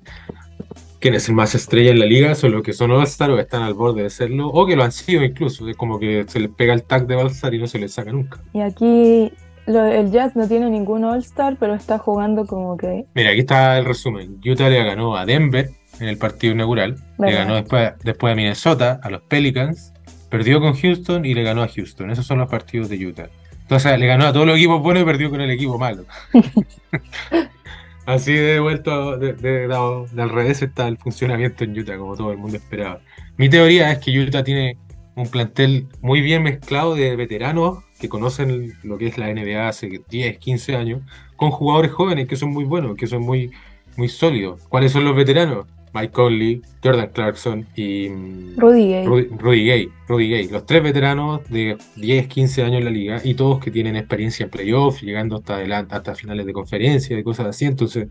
[1.01, 3.63] quién es el más estrella en la liga, son los que son All-Star o están
[3.63, 5.69] al borde de serlo, o que lo han sido incluso.
[5.69, 8.13] Es como que se les pega el tag de All-Star y no se les saca
[8.13, 8.39] nunca.
[8.53, 9.33] Y aquí
[9.79, 13.07] el Jazz no tiene ningún All-Star, pero está jugando como que.
[13.15, 14.41] Mira, aquí está el resumen.
[14.45, 16.97] Utah le ganó a Denver en el partido inaugural.
[17.19, 19.93] Le ganó después, después a Minnesota, a los Pelicans.
[20.29, 22.11] Perdió con Houston y le ganó a Houston.
[22.11, 23.29] Esos son los partidos de Utah.
[23.63, 26.05] Entonces le ganó a todos los equipos buenos y perdió con el equipo malo.
[28.07, 32.39] Así de vuelto de, de, al revés está el funcionamiento en Utah, como todo el
[32.39, 33.01] mundo esperaba.
[33.37, 34.77] Mi teoría es que Utah tiene
[35.15, 40.03] un plantel muy bien mezclado de veteranos que conocen lo que es la NBA hace
[40.09, 41.03] 10, 15 años,
[41.37, 43.51] con jugadores jóvenes que son muy buenos, que son muy,
[43.97, 44.63] muy sólidos.
[44.69, 45.67] ¿Cuáles son los veteranos?
[45.93, 49.07] Mike Conley, Jordan Clarkson y mm, Rudy Gay.
[49.07, 50.49] Rudy, Gay, Rudy Gay.
[50.49, 54.45] Los tres veteranos de 10, 15 años en la liga y todos que tienen experiencia
[54.45, 57.65] en playoffs, llegando hasta adelante, hasta finales de conferencia y cosas así.
[57.65, 58.09] Entonces,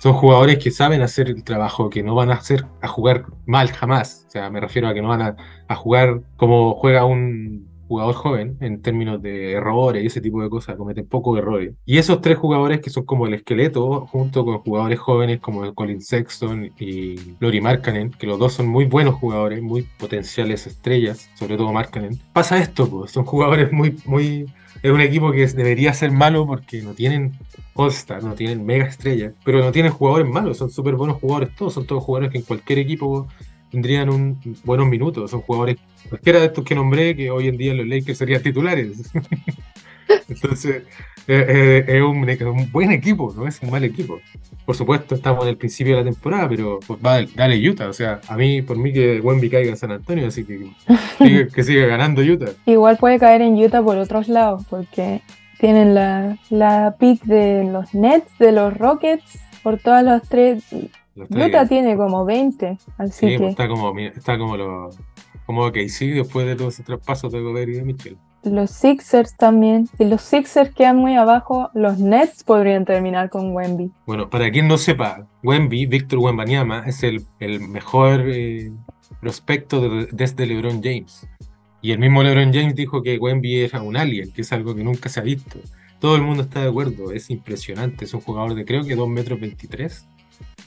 [0.00, 3.70] son jugadores que saben hacer el trabajo, que no van a hacer a jugar mal
[3.72, 4.26] jamás.
[4.28, 8.14] O sea, me refiero a que no van a, a jugar como juega un jugador
[8.14, 11.74] joven en términos de errores y ese tipo de cosas, cometen pocos errores.
[11.84, 16.00] Y esos tres jugadores que son como el esqueleto, junto con jugadores jóvenes como Colin
[16.00, 21.56] Sexton y Lori Markkanen, que los dos son muy buenos jugadores, muy potenciales estrellas, sobre
[21.56, 22.18] todo Markkanen.
[22.32, 24.46] Pasa esto, pues, son jugadores muy, muy...
[24.80, 27.32] Es un equipo que debería ser malo porque no tienen
[27.74, 31.74] All-Star, no tienen mega estrellas, pero no tienen jugadores malos, son súper buenos jugadores todos,
[31.74, 33.26] son todos jugadores que en cualquier equipo
[33.70, 35.30] tendrían un buenos minutos.
[35.30, 35.76] Son jugadores,
[36.08, 39.10] cualquiera de estos que nombré, que hoy en día los Lakers serían titulares.
[40.28, 40.84] Entonces,
[41.26, 44.20] eh, eh, es, un, buen equipo, no es un mal equipo.
[44.64, 47.88] Por supuesto, estamos en el principio de la temporada, pero pues va, dale Utah.
[47.88, 50.70] O sea, a mí, por mí que Wemby caiga en San Antonio, así que
[51.18, 52.52] sigue, que sigue ganando Utah.
[52.66, 55.22] Igual puede caer en Utah por otros lados, porque
[55.58, 60.64] tienen la, la pick de los Nets, de los Rockets, por todas las tres
[61.30, 64.90] Utah tiene como 20, así sí, pues, está como, está como lo,
[65.46, 68.18] como que sí, después de todos esos traspasos de Gobert y de Mitchell.
[68.44, 69.88] Los Sixers también.
[69.96, 73.90] Si los Sixers quedan muy abajo, los Nets podrían terminar con Wemby.
[74.06, 78.70] Bueno, para quien no sepa, Wemby, Víctor Wembanyama, es el, el mejor eh,
[79.20, 81.26] prospecto desde LeBron James.
[81.80, 84.84] Y el mismo LeBron James dijo que Wemby era un alien, que es algo que
[84.84, 85.58] nunca se ha visto.
[86.00, 88.04] Todo el mundo está de acuerdo, es impresionante.
[88.04, 90.06] Es un jugador de creo que 2 metros 23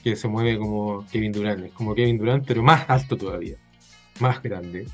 [0.02, 3.56] que se mueve como Kevin Durant, es como Kevin Durant, pero más alto todavía,
[4.20, 4.86] más grande.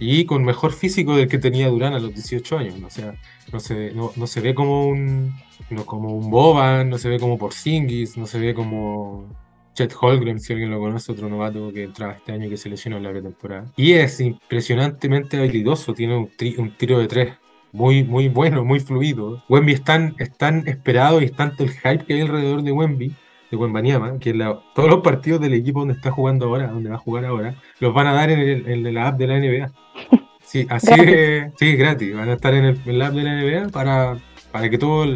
[0.00, 2.74] Y con mejor físico del que tenía Durant a los 18 años.
[2.84, 3.14] O sea,
[3.52, 5.34] no se, no, no se ve como un,
[5.70, 9.26] no, como un Boban, no se ve como Porzingis, no se ve como
[9.74, 12.96] Chet Holgren, si alguien lo conoce, otro novato que entraba este año que se lesionó
[12.98, 13.72] en la pretemporada.
[13.76, 17.34] Y es impresionantemente habilidoso, tiene un, un tiro de tres
[17.72, 19.42] muy, muy bueno, muy fluido.
[19.48, 22.72] Wemby es tan, es tan esperado y es tanto el hype que hay alrededor de
[22.72, 23.14] Wemby
[23.50, 24.32] de Wembanyama, que
[24.74, 27.94] todos los partidos del equipo donde está jugando ahora, donde va a jugar ahora, los
[27.94, 29.72] van a dar en, el, en la app de la NBA.
[30.40, 33.68] Sí, así es, sí, gratis, van a estar en, el, la app de la NBA
[33.68, 34.16] para,
[34.50, 35.06] para que todos,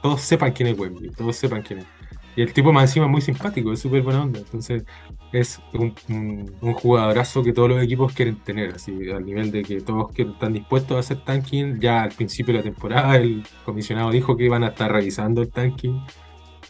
[0.00, 1.86] todos sepan quién es Wemby, todos sepan quién es.
[2.38, 4.38] Y el tipo más encima es muy simpático, es súper buena onda.
[4.38, 4.84] Entonces
[5.32, 5.92] es un,
[6.60, 10.52] un, jugadorazo que todos los equipos quieren tener, así al nivel de que todos están
[10.52, 11.80] dispuestos a hacer tanking.
[11.80, 15.50] Ya al principio de la temporada el comisionado dijo que iban a estar revisando el
[15.50, 16.00] tanking,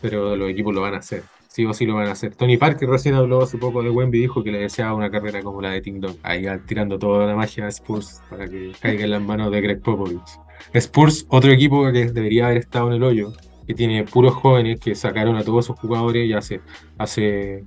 [0.00, 1.22] pero los equipos lo van a hacer.
[1.48, 2.34] Sí o sí lo van a hacer.
[2.34, 5.62] Tony Parker recién habló hace poco de Wemby dijo que le deseaba una carrera como
[5.62, 6.16] la de Ting Dong.
[6.22, 9.80] Ahí tirando toda la magia a Spurs para que caiga en las manos de Greg
[9.80, 10.38] Popovich.
[10.74, 13.32] Spurs, otro equipo que debería haber estado en el hoyo,
[13.66, 16.60] que tiene puros jóvenes que sacaron a todos sus jugadores y hace,
[16.98, 17.64] hace,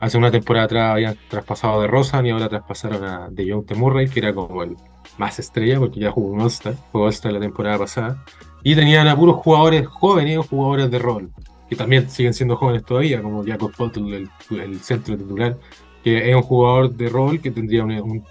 [0.00, 4.08] hace una temporada atrás habían traspasado de Rosan y ahora traspasaron a De Jong Murray,
[4.08, 4.76] que era como el
[5.18, 8.24] más estrella porque ya jugó un All-Star, jugó All-Star la temporada pasada.
[8.64, 11.30] Y tenían a puros jugadores jóvenes o jugadores de rol
[11.68, 14.02] que también siguen siendo jóvenes todavía, como Jacob Potter,
[14.50, 15.56] el, centro titular,
[16.02, 18.24] que es un jugador de rol que tendría un,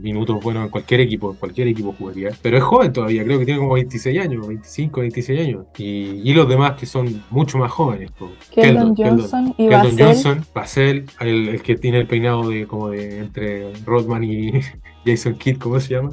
[0.00, 3.44] minuto bueno en cualquier equipo, en cualquier equipo jugaría, pero es joven todavía, creo que
[3.44, 8.10] tiene como 26 años, 25, 26 años, y, los demás que son mucho más jóvenes,
[8.18, 13.18] como Keldon, Johnson y Keldon Johnson, Basel, el, que tiene el peinado de como de
[13.20, 14.52] entre Rodman y
[15.06, 16.10] Jason Kidd, ¿cómo se llama?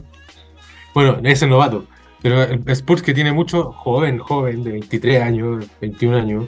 [0.93, 1.85] Bueno, es el novato.
[2.21, 6.45] Pero Spurs que tiene mucho joven, joven, de 23 años, 21 años,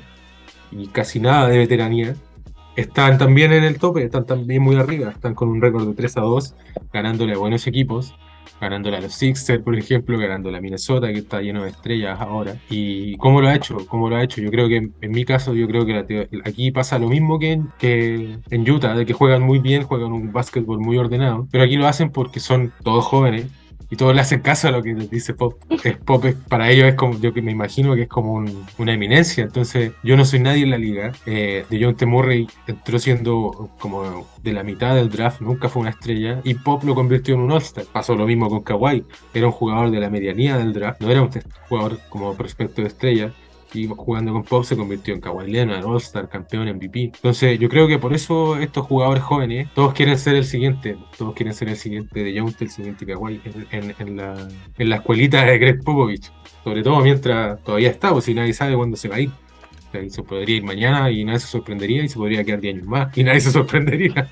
[0.71, 2.15] y casi nada de veteranía,
[2.75, 6.17] están también en el tope, están también muy arriba, están con un récord de 3
[6.17, 6.55] a 2,
[6.93, 8.13] ganándole a buenos equipos,
[8.59, 12.55] ganándole a los Sixers, por ejemplo, ganándole a Minnesota, que está lleno de estrellas ahora.
[12.69, 13.85] ¿Y cómo lo ha hecho?
[13.87, 14.39] ¿Cómo lo ha hecho?
[14.41, 17.69] Yo creo que, en mi caso, yo creo que aquí pasa lo mismo que en,
[17.77, 21.75] que en Utah, de que juegan muy bien, juegan un básquetbol muy ordenado, pero aquí
[21.75, 23.47] lo hacen porque son todos jóvenes,
[23.91, 25.61] y todos le hacen caso a lo que dice Pop.
[25.83, 28.45] Es Pop para ellos es como, yo que me imagino que es como
[28.77, 29.43] una eminencia.
[29.43, 31.11] Entonces, yo no soy nadie en la liga.
[31.25, 32.05] Eh, de John T.
[32.05, 36.39] Murray entró siendo como de la mitad del draft, nunca fue una estrella.
[36.45, 37.83] Y Pop lo convirtió en un All-Star.
[37.91, 39.03] Pasó lo mismo con Kawhi.
[39.33, 41.29] Era un jugador de la medianía del draft, no era un
[41.67, 43.33] jugador como prospecto de estrella
[43.73, 47.11] y jugando con Pop se convirtió en Kawhi Leonard, All-Star, campeón, MVP.
[47.15, 51.33] Entonces yo creo que por eso estos jugadores jóvenes, todos quieren ser el siguiente, todos
[51.33, 55.57] quieren ser el siguiente de Jones, el siguiente Kawhi en, la, en la escuelita de
[55.57, 56.31] Greg Popovich.
[56.63, 59.31] Sobre todo mientras todavía está, pues si nadie sabe cuándo se va a ir.
[60.09, 63.17] se podría ir mañana y nadie se sorprendería y se podría quedar 10 años más
[63.17, 64.29] y nadie se sorprendería.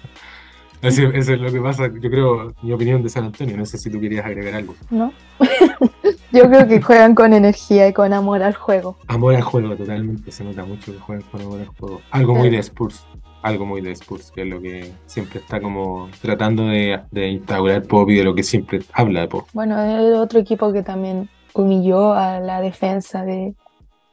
[0.82, 3.58] Eso, es lo que pasa, yo creo, mi opinión de San Antonio.
[3.58, 4.76] No sé si tú querías agregar algo.
[4.90, 5.12] No.
[6.32, 8.98] yo creo que juegan con energía y con amor al juego.
[9.08, 10.32] Amor al juego, totalmente.
[10.32, 12.02] Se nota mucho que juegan con amor al juego.
[12.12, 13.06] Algo muy de Spurs.
[13.42, 17.84] Algo muy de Spurs, que es lo que siempre está como tratando de, de instaurar
[17.84, 19.48] Pop y de lo que siempre habla de Pop.
[19.54, 23.56] Bueno, es otro equipo que también humilló a la defensa de,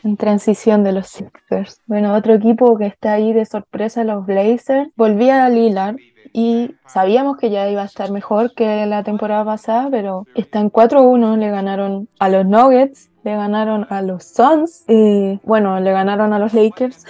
[0.07, 1.81] en transición de los Sixers.
[1.87, 4.89] Bueno, otro equipo que está ahí de sorpresa, los Blazers.
[4.97, 5.97] Volvía a Lillard
[6.33, 11.37] y sabíamos que ya iba a estar mejor que la temporada pasada, pero están 4-1,
[11.39, 16.39] le ganaron a los Nuggets, le ganaron a los Suns y bueno, le ganaron a
[16.39, 17.05] los Lakers.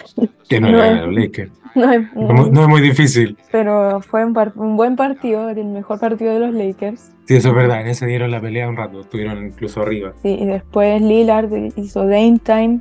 [0.48, 1.52] Que no, le ganaron a los Lakers.
[1.76, 3.36] No es, muy difícil.
[3.52, 4.32] Pero fue un,
[4.78, 7.12] buen partido, el mejor partido de los Lakers.
[7.26, 10.14] Sí, eso es verdad, en ese dieron la pelea un rato, estuvieron incluso arriba.
[10.22, 12.80] Sí, y después Lillard hizo Dame Time.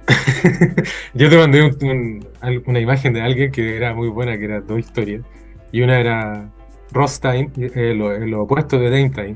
[1.14, 1.70] Yo te mandé
[2.66, 5.26] una imagen de alguien que era muy buena, que era dos historias
[5.74, 6.50] y una era
[6.94, 9.36] Ross Time, eh, lo, opuesto de Dame Time,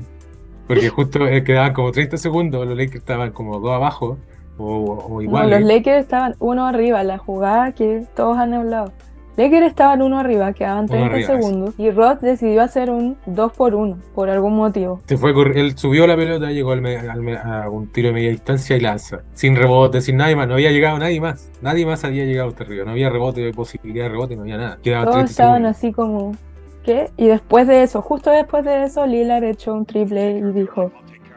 [0.70, 4.18] porque justo eh, quedaban como 30 segundos, los Lakers estaban como dos abajo
[4.56, 5.50] o, igual.
[5.50, 8.92] los Lakers estaban uno arriba, la jugada que todos han hablado.
[9.36, 13.98] Lakers estaban uno arriba, quedaban 30 segundos y Ross decidió hacer un 2 por 1
[14.14, 15.00] por algún motivo.
[15.06, 18.80] Se fue, él subió la pelota, llegó al a un tiro de media distancia y
[18.80, 19.22] lanza.
[19.32, 21.50] Sin rebote, sin nadie más, no había llegado nadie más.
[21.62, 24.78] Nadie más había llegado hasta arriba, no había rebote, posibilidad de rebote, no había nada.
[24.84, 26.36] Todos estaban así como,
[26.84, 27.10] ¿qué?
[27.16, 30.92] Y después de eso, justo después de eso, Lillard echó un triple y dijo,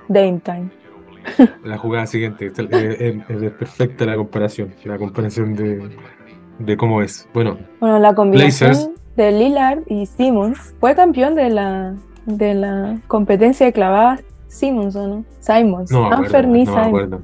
[0.08, 0.70] Dame time.
[1.64, 5.90] La jugada siguiente, es perfecta la comparación, la comparación de
[6.60, 7.28] de cómo es.
[7.34, 13.66] Bueno, bueno la combinación de Lillard y Simmons fue campeón de la, de la competencia
[13.66, 15.26] de clavadas Simmons, ¿o no?
[15.40, 15.92] Simons.
[15.92, 17.22] No, me acuerdo, no me acuerdo.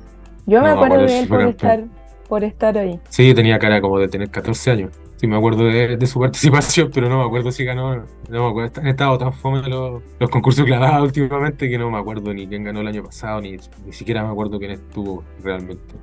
[0.47, 1.83] Yo me acuerdo de él por estar,
[2.27, 2.99] por estar ahí.
[3.09, 4.91] Sí, tenía cara como de tener 14 años.
[5.19, 7.93] Sí, me acuerdo de, su participación, pero no me acuerdo si ganó.
[8.29, 8.79] No me acuerdo.
[8.79, 12.63] Han estado tan fome los, los concursos clavados últimamente que no me acuerdo ni quién
[12.63, 15.95] ganó el año pasado, ni, ni siquiera me acuerdo quién estuvo realmente.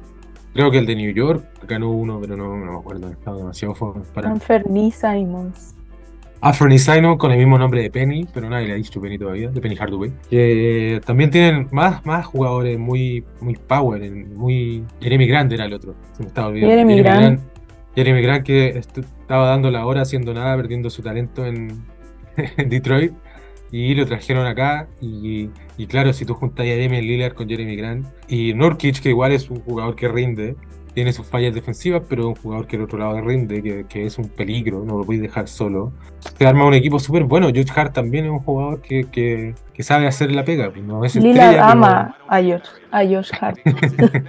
[0.53, 3.09] Creo que el de New York ganó uno, pero no, me acuerdo.
[3.09, 4.31] Estaba demasiado fuerte para.
[4.31, 5.75] Anferny Simons.
[6.43, 9.49] Anferny Simons con el mismo nombre de Penny, pero nadie le ha dicho Penny todavía,
[9.49, 10.13] de Penny Hardaway.
[10.29, 14.85] Que también tienen más, más jugadores muy, muy power, muy.
[15.01, 16.71] Jeremy Grant era el otro, se me estaba olvidando.
[16.71, 17.56] Jeremy, Grant.
[17.97, 21.83] Jeremy Grant que estaba dando la hora haciendo nada, perdiendo su talento en
[22.69, 23.13] Detroit
[23.73, 25.49] y lo trajeron acá y,
[25.89, 29.51] claro, si tú juntas a Damian Lillard con Jeremy Grant y Nurkic, que igual es
[29.51, 30.57] un jugador que rinde,
[30.95, 34.07] tiene sus fallas defensivas, pero es un jugador que al otro lado rinde, que, que
[34.07, 35.93] es un peligro, no lo podéis dejar solo.
[36.39, 37.51] Se arma un equipo súper bueno.
[37.53, 40.71] George Hart también es un jugador que, que, que sabe hacer la pega.
[40.71, 43.59] pues, No es Lillard estrella, ama a George, a George Hart.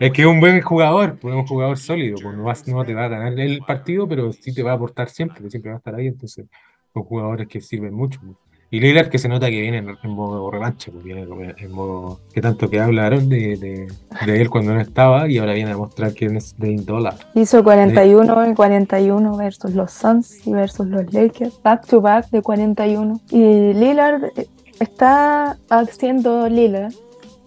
[0.00, 2.16] es que es un buen jugador, pues, es un jugador sólido.
[2.22, 4.74] Pues, no, vas- no te va a ganar el partido, pero sí te va a
[4.74, 6.06] aportar siempre, que siempre va a estar ahí.
[6.06, 6.46] Entonces,
[6.94, 8.20] son jugadores que sirven mucho.
[8.20, 8.36] pues.
[8.70, 11.22] Y Lillard que se nota que viene en, en modo revancha, pues viene
[11.56, 13.86] en modo que tanto que hablaron de, de,
[14.26, 17.14] de él cuando no estaba y ahora viene a mostrar que es de dólar.
[17.34, 21.58] Hizo 41 y 41 versus los Suns y versus los Lakers.
[21.62, 23.18] Back to back de 41.
[23.30, 24.46] Y Lillard eh,
[24.80, 26.92] está haciendo Lillard.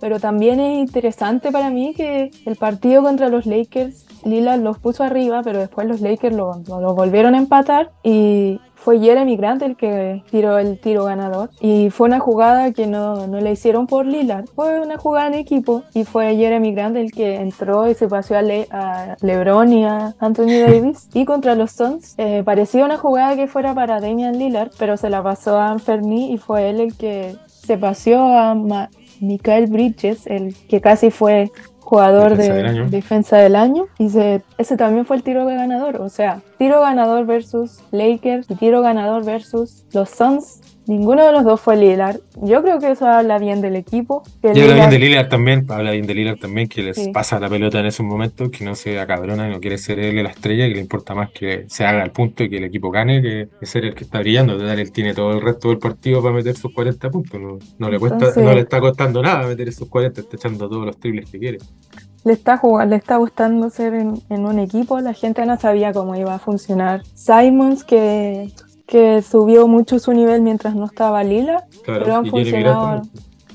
[0.02, 5.04] Pero también es interesante para mí que el partido contra los Lakers, Lillard los puso
[5.04, 6.56] arriba, pero después los Lakers lo,
[6.96, 11.52] volvieron a empatar y fue Jeremy Grant el que tiró el tiro ganador.
[11.60, 15.36] Y fue una jugada que no, no le hicieron por Lillard, fue una jugada en
[15.36, 19.72] equipo y fue Jeremy Grant el que entró y se paseó a, Le- a LeBron
[19.72, 21.08] y a Anthony Davis.
[21.14, 25.12] Y contra los Suns eh, parecía una jugada que fuera para Damian Lillard, pero se
[25.12, 28.90] la pasó a Anferni y fue él el que se paseó a Ma-
[29.22, 34.42] Michael Bridges, el que casi fue jugador Defensa de del defensa del año y se-
[34.58, 39.26] ese también fue el tiro ganador, o sea, tiro ganador versus Lakers y tiro ganador
[39.26, 40.62] versus los Suns.
[40.92, 42.18] Ninguno de los dos fue Lillard.
[42.42, 44.24] Yo creo que eso habla bien del equipo.
[44.42, 47.12] que habla bien de Lillard también, habla bien de Lillard también, que les Sí.
[47.14, 50.22] pasa la pelota en esos momentos, que no se acabrona y no quiere ser él
[50.22, 52.92] la estrella, que le importa más que se haga el punto y que el equipo
[52.92, 54.58] gane, que, que ser el que está brillando.
[54.58, 57.40] Total, él tiene todo el resto del partido para meter sus 40 puntos.
[57.40, 60.68] No, no le cuesta, Entonces- no le está costando nada meter esos 40, está echando
[60.68, 61.58] todos los triples que quiere.
[62.26, 65.00] le está jugando, le está gustando ser en, en un equipo.
[65.00, 67.02] La gente no sabía cómo iba a funcionar.
[67.16, 68.52] Simons que,
[68.92, 71.64] que subió mucho su nivel mientras no estaba Lillard.
[71.84, 73.02] Claro, Pero han y funcionado.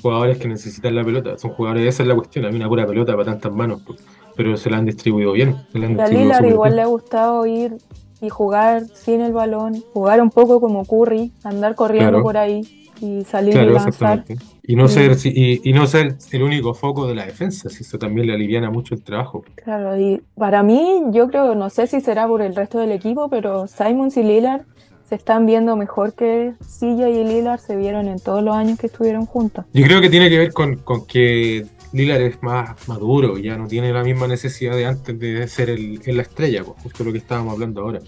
[0.00, 3.12] Jugadores que necesitan la pelota, son jugadores, esa es la cuestión, hay una pura pelota
[3.12, 4.00] para tantas manos, pues,
[4.34, 5.56] pero se la han distribuido bien.
[5.72, 6.76] Se la han Y a súper igual bien.
[6.76, 7.76] le ha gustado ir
[8.22, 12.22] y jugar sin el balón, jugar un poco como Curry, andar corriendo Claro.
[12.24, 12.62] por ahí
[13.02, 13.88] y salir y Claro, lanzar.
[13.88, 14.36] exactamente.
[14.62, 17.82] Y no, Y- ser, y, y no ser el único foco de la defensa, si
[17.82, 19.44] eso también le aliviana mucho el trabajo.
[19.62, 23.28] Claro, y para mí, yo creo, no sé si será por el resto del equipo,
[23.28, 24.62] pero Simons y Lillard
[25.08, 28.88] se están viendo mejor que Silla y Lillard se vieron en todos los años que
[28.88, 29.64] estuvieron juntos.
[29.72, 33.68] Yo creo que tiene que ver con, con que Lillard es más maduro, ya no
[33.68, 37.12] tiene la misma necesidad de antes de ser el, el la estrella, pues, justo lo
[37.12, 38.00] que estábamos hablando ahora.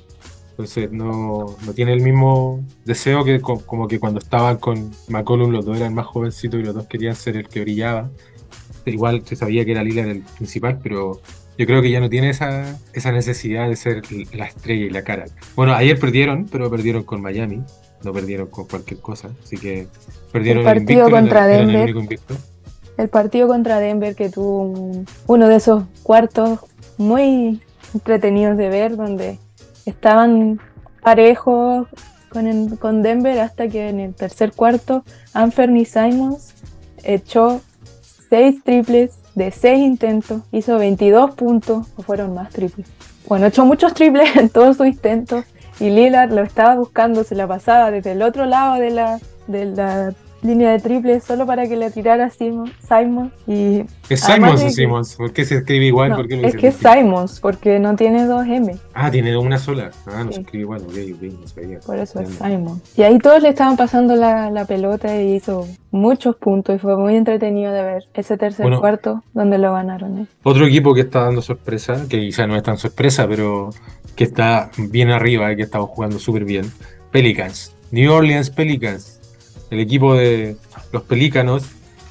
[0.51, 5.53] Entonces no, no tiene el mismo deseo que co- como que cuando estaban con McCollum
[5.53, 8.11] los dos eran más jovencitos y los dos querían ser el que brillaba.
[8.85, 11.21] Igual se sabía que era Lillard el principal, pero
[11.59, 15.03] yo creo que ya no tiene esa, esa necesidad de ser la estrella y la
[15.03, 15.25] cara.
[15.57, 17.63] Bueno, ayer perdieron, pero perdieron con Miami,
[18.05, 19.89] no perdieron con cualquier cosa, así que
[20.33, 21.95] perdieron El partido invicto, contra Denver.
[22.97, 26.61] El partido contra Denver que tuvo un- uno de esos cuartos
[26.97, 27.61] muy
[27.93, 29.39] entretenidos de ver, donde
[29.85, 30.61] estaban
[31.03, 31.89] parejos
[32.29, 36.55] con, el- con Denver hasta que en el tercer cuarto Anthony Simons
[37.03, 37.61] echó
[38.29, 42.87] seis triples de seis intentos, hizo 22 puntos, fueron más triples.
[43.27, 45.45] Bueno, echó muchos triples en todos sus intentos
[45.81, 49.65] y Lillard lo estaba buscando, se la pasaba desde el otro lado de la, de
[49.67, 54.71] la línea de triples solo para que le tirara Simon, Simon y Es Simons o
[54.71, 56.11] Simons, ¿por qué se escribe igual?
[56.11, 56.77] no, ¿Por qué lo es que es?
[56.77, 59.91] Simons porque no tiene dos M, Ah, tiene una sola.
[60.07, 60.41] Ah, no se Sí.
[60.43, 61.79] escribe igual, ok, ok, no sabía.
[61.81, 62.29] por eso es.
[62.31, 62.81] Simon.
[62.97, 66.97] Y ahí todos le estaban pasando la, la pelota y hizo muchos puntos y fue
[66.97, 68.81] muy entretenido de ver ese tercer Bueno.
[68.81, 70.19] cuarto donde lo ganaron.
[70.21, 70.27] ¿eh?
[70.45, 73.71] Otro equipo que está dando sorpresa, que quizá no es tan sorpresa, pero
[74.15, 76.71] que está bien arriba y que está jugando súper bien.
[77.11, 77.75] Pelicans.
[77.91, 79.18] New Orleans Pelicans.
[79.71, 80.57] El equipo de
[80.93, 81.65] los Pelícanos,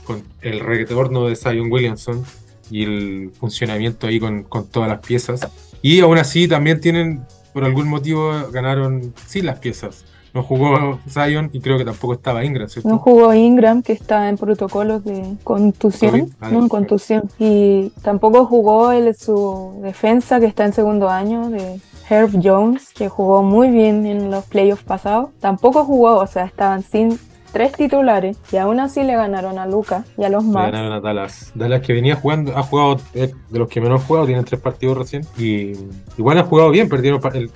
[0.03, 2.23] con el retorno de Zion Williamson
[2.69, 5.47] y el funcionamiento ahí con, con todas las piezas.
[5.81, 10.05] Y aún así también tienen, por algún motivo, ganaron sin las piezas.
[10.33, 12.87] No jugó Zion y creo que tampoco estaba Ingram, ¿cierto?
[12.89, 17.29] No jugó Ingram, que está en protocolos de contusión, ah, no, contusión.
[17.39, 23.09] Y tampoco jugó el, su defensa, que está en segundo año, de Herb Jones, que
[23.09, 25.29] jugó muy bien en los playoffs pasados.
[25.39, 27.17] Tampoco jugó, o sea, estaban sin
[27.51, 30.71] tres titulares y aún así le ganaron a Luca y a los Le Mavs.
[30.71, 31.51] ganaron a Dallas.
[31.55, 34.97] Dallas que venía jugando, ha jugado de los que menos ha jugado, tienen tres partidos
[34.97, 35.23] recién.
[35.37, 35.73] Y
[36.17, 37.49] igual han jugado bien, perdieron pa- el-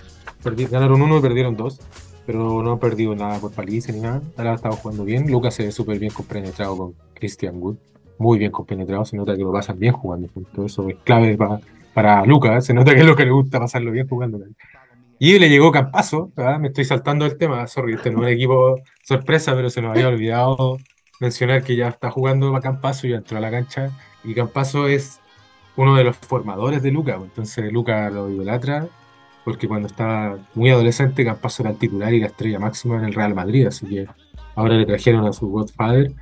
[0.43, 1.79] perdi- ganaron uno y perdieron dos.
[2.25, 4.21] Pero no han perdido nada por paliza ni nada.
[4.37, 5.29] Dallas ha estado jugando bien.
[5.31, 7.77] Lucas se ve súper bien compenetrado con Christian Wood.
[8.19, 9.03] Muy bien compenetrado.
[9.05, 10.71] Se nota que lo pasan bien jugando juntos.
[10.71, 11.59] Eso es clave pa-
[11.95, 12.63] para Lucas.
[12.63, 14.37] Se nota que es lo que le gusta pasarlo bien jugando.
[15.23, 16.57] Y le llegó Campazo, ¿verdad?
[16.57, 19.91] me estoy saltando el tema, sorry, este no es un equipo sorpresa, pero se nos
[19.91, 20.79] había olvidado
[21.19, 23.91] mencionar que ya está jugando a Campazo y entró a la cancha.
[24.23, 25.19] Y Campazo es
[25.75, 27.19] uno de los formadores de Luca.
[27.21, 28.87] Entonces Luca lo idolatra
[29.45, 33.13] porque cuando estaba muy adolescente Campazo era el titular y la estrella máxima en el
[33.13, 34.07] Real Madrid, así que
[34.55, 36.13] ahora le trajeron a su Godfather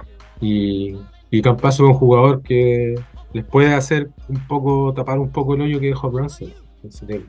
[0.42, 0.98] y,
[1.32, 2.96] y es un jugador que
[3.32, 6.12] les puede hacer un poco, tapar un poco el hoyo que dejó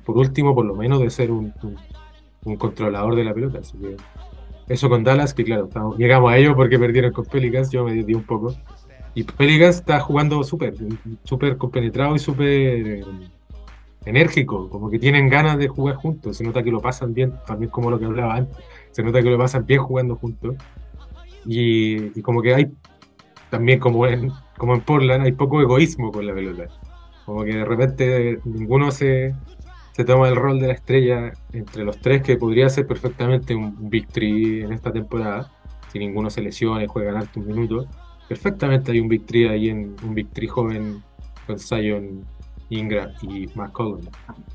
[0.05, 1.53] Por último, por lo menos de ser un,
[2.59, 3.61] controlador de la pelota.
[4.69, 8.15] Eso con Dallas, que claro, llegamos a ello porque perdieron con Pelicans, yo me di
[8.15, 8.55] un poco.
[9.15, 10.75] Y Pelicans está jugando súper,
[11.25, 13.05] súper compenetrado y súper eh,
[14.05, 16.37] enérgico, como que tienen ganas de jugar juntos.
[16.37, 18.57] Se nota que lo pasan bien, también como lo que hablaba antes.
[18.93, 20.55] Se nota que lo pasan bien jugando juntos.
[21.45, 22.71] Y, y como que hay,
[23.51, 26.69] también como en, como en Portland, hay poco egoísmo con la pelota.
[27.31, 29.37] Como que de repente ninguno se,
[29.93, 33.89] se toma el rol de la estrella entre los tres, que podría ser perfectamente un
[33.89, 35.53] victory en esta temporada,
[35.93, 37.87] si ninguno se lesiona y juega alto un minuto.
[38.29, 41.05] Perfectamente hay un victory ahí en un victory joven
[41.47, 42.25] con Zion,
[42.69, 44.01] Ingram y McCollum.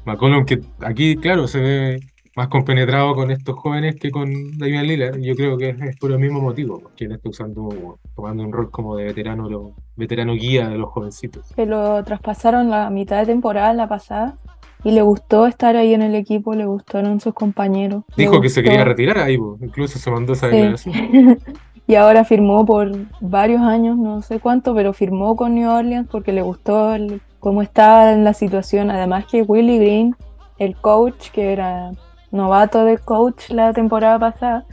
[0.03, 1.99] McCollum que aquí, claro, se ve
[2.35, 5.19] más compenetrado con estos jóvenes que con Damian Lillard.
[5.19, 8.69] Yo creo que es, por el mismo motivo, que él está usando, tomando un rol
[8.69, 11.53] como de veterano, lo, veterano guía de los jovencitos.
[11.55, 14.37] Que lo traspasaron la mitad de temporada la pasada
[14.83, 18.03] y le gustó estar ahí en el equipo, le gustaron sus compañeros.
[18.17, 21.39] Dijo que se quería retirar ahí, incluso se mandó esa declaración.
[21.87, 26.33] y ahora firmó por varios años, no sé cuánto, pero firmó con New Orleans porque
[26.33, 26.93] le gustó
[27.39, 28.91] cómo estaba en la situación.
[28.91, 30.15] Además que Willie Green,
[30.59, 31.91] el coach, que era
[32.35, 34.65] novato de coach la temporada pasada,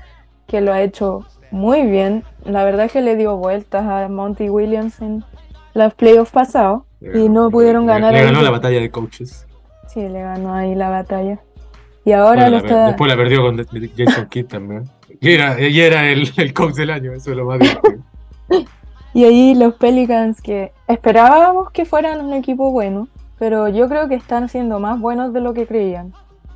[0.47, 2.25] que lo ha hecho muy bien.
[2.45, 5.25] La verdad es que le dio vueltas a Monty Williams en
[5.75, 8.13] los playoffs pasados y no pudieron ganar.
[8.13, 9.47] Le ganó la batalla de coaches.
[9.89, 11.39] Sí, le ganó ahí la batalla.
[12.05, 12.89] Y ahora lo está...
[12.89, 13.57] Después la perdió con
[13.97, 14.85] Jason Kidd también.
[15.21, 18.03] Y era, era el, el, coach del año, eso es lo más divertido.
[19.15, 23.09] y ahí los Pelicans que esperábamos que fueran un equipo bueno,
[23.39, 26.13] pero yo creo que están siendo más buenos de lo que creían.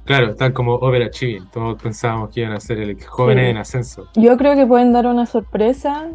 [0.07, 1.51] Claro, están como overachieving.
[1.51, 4.09] Todos pensábamos que iban a ser el jóvenes en ascenso.
[4.15, 6.07] Yo creo que pueden dar una sorpresa,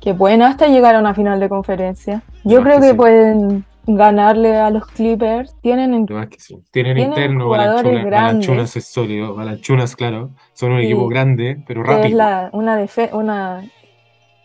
[0.00, 2.22] que pueden hasta llegar a una final de conferencia.
[2.42, 5.54] Yo creo que, pueden ganarle a los Clippers.
[5.60, 6.58] Tienen, que sí.
[6.72, 9.36] tienen, interno, Balanchunas, es sólido.
[9.36, 12.06] Balanchunas, claro, son un equipo grande, pero rápido.
[12.06, 13.70] Es la, una, una,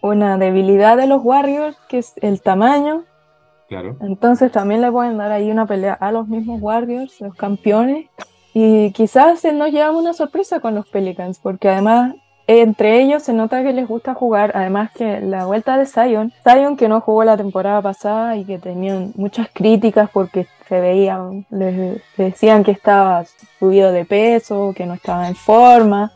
[0.04, 3.06] una debilidad de los Warriors, que es el tamaño.
[3.68, 3.98] Claro.
[4.02, 8.06] Entonces también le pueden dar ahí una pelea a los mismos Warriors, los campeones.
[8.54, 12.16] Y quizás nos llevamos una sorpresa con los Pelicans, porque además
[12.48, 16.76] entre ellos se nota que les gusta jugar, además que la vuelta de Zion, Zion
[16.76, 22.02] que no jugó la temporada pasada y que tenían muchas críticas porque se veían, les
[22.18, 23.24] decían que estaba
[23.60, 26.12] subido de peso, que no estaba en forma.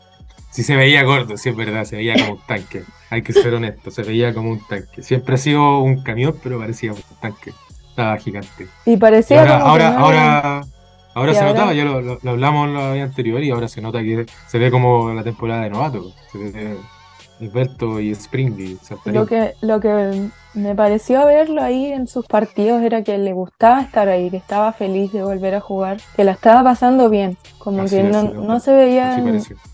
[0.50, 3.54] Sí se veía gordo, sí es verdad, se veía como un tanque, hay que ser
[3.54, 5.02] honesto, se veía como un tanque.
[5.02, 7.52] Siempre ha sido un camión, pero parecía un tanque,
[7.88, 8.66] estaba gigante.
[8.84, 9.40] Y parecía...
[9.40, 10.62] ahora, ahora Ahora
[11.34, 14.70] se notaba, ya lo, hablamos la vez anterior y ahora se nota que se ve
[14.70, 16.12] como la temporada de novato.
[16.30, 16.76] Se ve
[17.40, 23.02] Alberto y Spring lo que, lo que me pareció verlo ahí en sus partidos era
[23.02, 26.62] que le gustaba estar ahí, que estaba feliz de volver a jugar, que la estaba
[26.64, 29.22] pasando bien, como que no, no, se veía...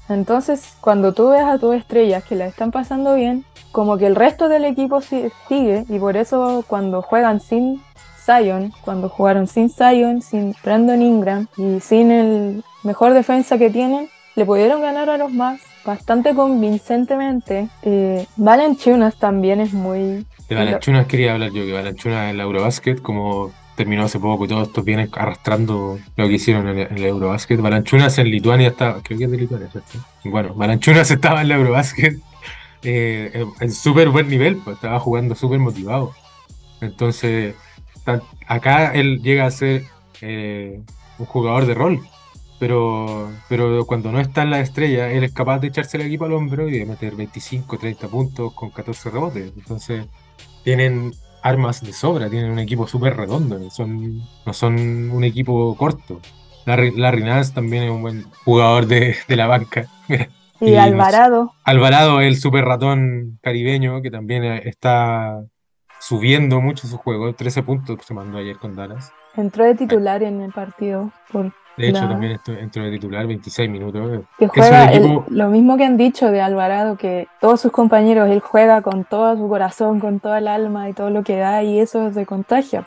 [0.09, 4.17] Entonces, cuando tú ves a tus estrellas que la están pasando bien, como que el
[4.17, 7.81] resto del equipo sigue y por eso cuando juegan sin
[8.25, 14.09] Zion, cuando jugaron sin Zion, sin Brandon Ingram y sin el mejor defensa que tienen,
[14.37, 17.69] le pudieron ganar a los más bastante convincentemente.
[17.83, 20.27] Eh, Valenchunas también es muy...
[20.49, 24.49] De Valenchunas quería hablar yo, que Valenchunas en el Eurobasket, como terminó hace poco y
[24.49, 27.61] todos estos vienen arrastrando lo que hicieron en el, Eurobasket.
[27.61, 29.99] Valanchunas en Lituania estaba, creo que es de Lituania, ¿cierto?
[30.25, 32.19] Bueno, Valanchunas estaba en el Eurobasket
[32.83, 36.13] eh, en súper buen nivel, pues estaba jugando súper motivado.
[36.81, 37.55] Entonces,
[38.47, 39.85] acá él llega a ser
[40.21, 40.81] eh,
[41.19, 42.01] un jugador de rol,
[42.59, 46.25] pero, pero cuando no está en la estrella, él es capaz de echarse el equipo
[46.25, 49.53] al hombro y de meter 25, 30 puntos con 14 rebotes.
[49.57, 50.07] Entonces,
[50.63, 56.21] tienen armas de sobra, tienen un equipo súper redondo, son, no son un equipo corto.
[56.65, 59.87] Larry, Larry Nance también es un buen jugador de, la banca.
[60.61, 61.53] Y, Alvarado.
[61.65, 65.43] Alvarado, el super ratón caribeño, que también está
[66.03, 67.33] subiendo mucho su juego.
[67.33, 69.13] 13 puntos se mandó ayer con Dallas.
[69.37, 71.11] Entró de titular en el partido.
[71.77, 74.25] de hecho, también entró de titular 26 minutos.
[74.39, 74.91] Que juega
[75.29, 79.37] lo mismo que han dicho de Alvarado, que todos sus compañeros, él juega con todo
[79.37, 82.87] su corazón, con toda el alma y todo lo que da, y eso se contagia.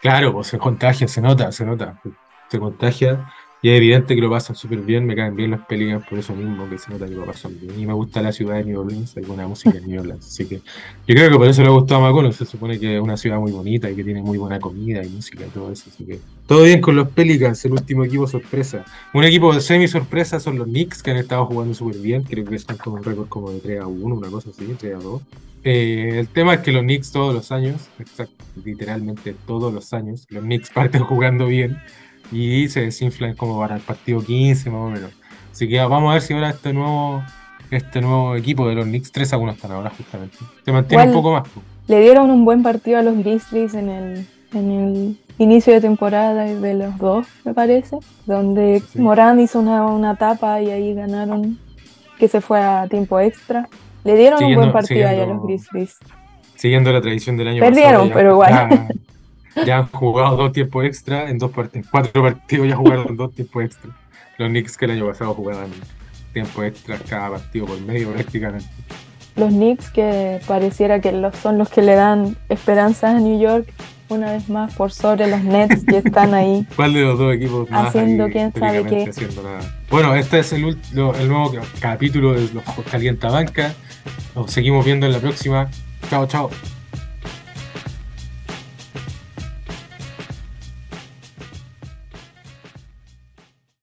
[0.00, 2.00] Claro, pues se contagia, se nota, se nota.
[2.48, 3.30] Se contagia.
[3.60, 6.32] Y es evidente que lo pasan súper bien, me caen bien los Pelicans por eso
[6.32, 7.78] mismo, que se nota que lo pasan bien.
[7.80, 10.26] Y me gusta la ciudad de New Orleans, hay buena música en New Orleans.
[10.26, 10.62] Así que yo
[11.06, 12.32] creo que por eso le ha gustado a McCollum.
[12.32, 15.08] Se supone que es una ciudad muy bonita y que tiene muy buena comida y
[15.08, 15.90] música y todo eso.
[15.92, 18.84] Así que todo bien con los Pelicans, el último equipo sorpresa.
[19.12, 22.22] Un equipo de semi sorpresa son los Knicks, que han estado jugando súper bien.
[22.22, 24.94] Creo que están con un récord como de 3 a 1, una cosa así, 3
[24.94, 25.22] a 2.
[25.64, 27.88] Eh, el tema es que los Knicks todos los años,
[28.64, 31.78] literalmente todos los años, los Knicks parten jugando bien
[32.32, 35.10] y se desinflan como para el partido 15 más o menos.
[35.52, 37.22] Así que vamos a ver si ahora este nuevo
[37.70, 40.38] este nuevo equipo de los Knicks 3 a 1 están ahora justamente.
[40.64, 41.48] Se mantiene un poco más.
[41.86, 46.44] Le dieron un buen partido a los Grizzlies en el, en el inicio de temporada
[46.44, 51.58] de los dos, me parece, donde Morán hizo una, una tapa y ahí ganaron,
[52.18, 53.68] que se fue a tiempo extra.
[54.04, 55.96] Le dieron un buen partido ahí a los Grizzlies.
[56.56, 58.88] Siguiendo la tradición del año Perdieron, pero igual.
[59.66, 61.88] Ya, han jugado dos tiempos extra en dos partidos.
[61.90, 63.90] Cuatro partidos ya jugaron dos tiempos extra.
[64.38, 65.70] Los Knicks que el año pasado jugaban
[66.32, 68.68] tiempo extra cada partido por medio prácticamente.
[69.36, 73.72] Los Knicks que pareciera que son los que le dan esperanzas a New York
[74.08, 76.66] una vez más por sobre los Nets que están ahí.
[76.76, 79.10] ¿Cuál de los dos equipos más haciendo quién sabe qué?
[79.90, 83.74] Bueno, este es el, el nuevo capítulo de los Calienta Banca.
[84.34, 85.68] Nos seguimos viendo en la próxima.
[86.08, 86.50] Chao, chao.